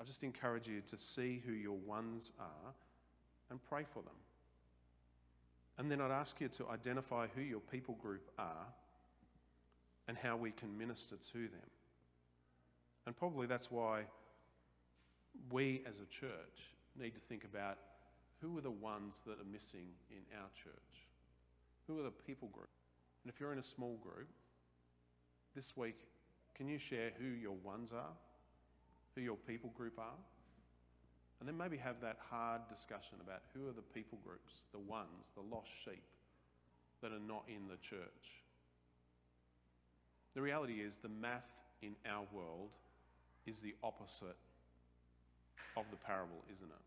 I 0.00 0.04
just 0.04 0.22
encourage 0.22 0.68
you 0.68 0.80
to 0.82 0.96
see 0.96 1.42
who 1.44 1.52
your 1.52 1.76
ones 1.76 2.32
are 2.38 2.74
and 3.50 3.62
pray 3.68 3.84
for 3.92 4.02
them. 4.02 4.14
And 5.78 5.90
then 5.90 6.00
I'd 6.00 6.10
ask 6.10 6.40
you 6.40 6.48
to 6.48 6.68
identify 6.68 7.26
who 7.34 7.40
your 7.40 7.60
people 7.60 7.94
group 7.94 8.30
are 8.38 8.66
and 10.06 10.16
how 10.16 10.36
we 10.36 10.50
can 10.50 10.76
minister 10.76 11.16
to 11.32 11.38
them. 11.38 11.70
And 13.08 13.16
probably 13.16 13.46
that's 13.46 13.70
why 13.70 14.02
we 15.50 15.82
as 15.88 16.00
a 16.00 16.04
church 16.04 16.74
need 16.94 17.14
to 17.14 17.20
think 17.20 17.44
about 17.44 17.78
who 18.42 18.58
are 18.58 18.60
the 18.60 18.70
ones 18.70 19.22
that 19.26 19.40
are 19.40 19.50
missing 19.50 19.86
in 20.10 20.18
our 20.38 20.50
church? 20.62 21.06
Who 21.86 21.98
are 21.98 22.02
the 22.02 22.10
people 22.10 22.48
group? 22.48 22.68
And 23.24 23.32
if 23.32 23.40
you're 23.40 23.54
in 23.54 23.58
a 23.58 23.62
small 23.62 23.96
group, 24.02 24.28
this 25.56 25.74
week, 25.74 25.96
can 26.54 26.68
you 26.68 26.76
share 26.76 27.12
who 27.18 27.28
your 27.28 27.54
ones 27.64 27.94
are, 27.94 28.12
who 29.14 29.22
your 29.22 29.36
people 29.36 29.70
group 29.70 29.98
are? 29.98 30.18
And 31.40 31.48
then 31.48 31.56
maybe 31.56 31.78
have 31.78 32.02
that 32.02 32.18
hard 32.28 32.60
discussion 32.68 33.16
about 33.24 33.40
who 33.54 33.70
are 33.70 33.72
the 33.72 33.80
people 33.80 34.18
groups, 34.22 34.66
the 34.70 34.80
ones, 34.80 35.32
the 35.34 35.56
lost 35.56 35.70
sheep 35.82 36.04
that 37.00 37.12
are 37.12 37.26
not 37.26 37.44
in 37.48 37.68
the 37.68 37.78
church. 37.78 38.44
The 40.34 40.42
reality 40.42 40.82
is, 40.82 40.98
the 40.98 41.08
math 41.08 41.48
in 41.80 41.96
our 42.06 42.26
world 42.34 42.68
is 43.48 43.60
the 43.60 43.74
opposite 43.82 44.36
of 45.76 45.84
the 45.90 45.96
parable, 45.96 46.44
isn't 46.52 46.68
it? 46.68 46.84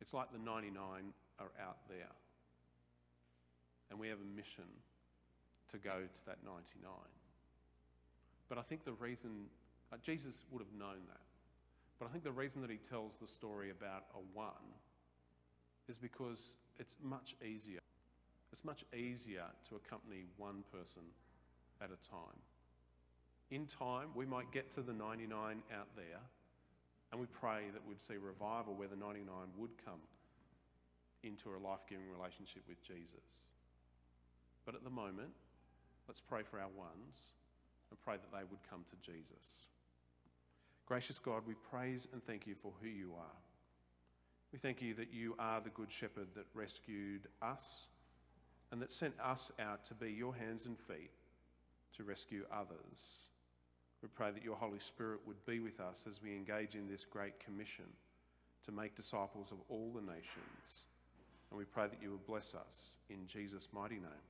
It's 0.00 0.12
like 0.12 0.30
the 0.30 0.38
99 0.38 0.76
are 1.40 1.50
out 1.60 1.78
there. 1.88 2.12
And 3.90 3.98
we 3.98 4.08
have 4.08 4.18
a 4.18 4.36
mission 4.36 4.68
to 5.72 5.78
go 5.78 6.04
to 6.12 6.26
that 6.26 6.38
99. 6.44 6.92
But 8.48 8.58
I 8.58 8.62
think 8.62 8.84
the 8.84 8.92
reason, 8.92 9.46
uh, 9.92 9.96
Jesus 10.02 10.44
would 10.50 10.60
have 10.60 10.72
known 10.78 11.00
that. 11.08 11.20
But 11.98 12.06
I 12.06 12.08
think 12.12 12.22
the 12.22 12.32
reason 12.32 12.60
that 12.62 12.70
he 12.70 12.76
tells 12.76 13.16
the 13.16 13.26
story 13.26 13.70
about 13.70 14.04
a 14.14 14.20
one 14.36 14.76
is 15.88 15.98
because 15.98 16.56
it's 16.78 16.96
much 17.02 17.34
easier. 17.44 17.80
It's 18.52 18.64
much 18.64 18.84
easier 18.94 19.44
to 19.68 19.76
accompany 19.76 20.24
one 20.36 20.64
person 20.70 21.02
at 21.80 21.88
a 21.88 22.08
time. 22.08 22.40
In 23.50 23.66
time, 23.66 24.08
we 24.14 24.26
might 24.26 24.52
get 24.52 24.70
to 24.72 24.82
the 24.82 24.92
99 24.92 25.62
out 25.74 25.88
there, 25.96 26.20
and 27.10 27.20
we 27.20 27.26
pray 27.26 27.62
that 27.72 27.86
we'd 27.86 28.00
see 28.00 28.14
revival 28.16 28.74
where 28.74 28.88
the 28.88 28.96
99 28.96 29.24
would 29.56 29.70
come 29.84 30.00
into 31.22 31.50
a 31.50 31.58
life 31.58 31.80
giving 31.88 32.04
relationship 32.10 32.62
with 32.68 32.82
Jesus. 32.82 33.48
But 34.66 34.74
at 34.74 34.84
the 34.84 34.90
moment, 34.90 35.30
let's 36.06 36.20
pray 36.20 36.42
for 36.42 36.60
our 36.60 36.68
ones 36.68 37.32
and 37.90 37.98
pray 38.00 38.16
that 38.16 38.30
they 38.30 38.44
would 38.44 38.60
come 38.68 38.84
to 38.90 39.10
Jesus. 39.10 39.68
Gracious 40.86 41.18
God, 41.18 41.42
we 41.46 41.54
praise 41.70 42.06
and 42.12 42.22
thank 42.22 42.46
you 42.46 42.54
for 42.54 42.72
who 42.82 42.88
you 42.88 43.12
are. 43.18 43.36
We 44.52 44.58
thank 44.58 44.80
you 44.80 44.94
that 44.94 45.12
you 45.12 45.34
are 45.38 45.60
the 45.60 45.70
good 45.70 45.90
shepherd 45.90 46.28
that 46.34 46.46
rescued 46.54 47.28
us 47.42 47.86
and 48.70 48.80
that 48.82 48.92
sent 48.92 49.14
us 49.22 49.50
out 49.58 49.84
to 49.86 49.94
be 49.94 50.10
your 50.10 50.34
hands 50.34 50.66
and 50.66 50.78
feet 50.78 51.10
to 51.96 52.04
rescue 52.04 52.44
others. 52.52 53.28
We 54.02 54.08
pray 54.08 54.30
that 54.30 54.44
your 54.44 54.56
Holy 54.56 54.78
Spirit 54.78 55.20
would 55.26 55.44
be 55.44 55.60
with 55.60 55.80
us 55.80 56.06
as 56.08 56.22
we 56.22 56.34
engage 56.36 56.74
in 56.74 56.88
this 56.88 57.04
great 57.04 57.40
commission 57.40 57.84
to 58.64 58.72
make 58.72 58.94
disciples 58.94 59.50
of 59.50 59.58
all 59.68 59.90
the 59.94 60.00
nations. 60.00 60.86
And 61.50 61.58
we 61.58 61.64
pray 61.64 61.88
that 61.88 62.02
you 62.02 62.10
would 62.12 62.26
bless 62.26 62.54
us 62.54 62.96
in 63.08 63.26
Jesus' 63.26 63.68
mighty 63.72 63.96
name. 63.96 64.27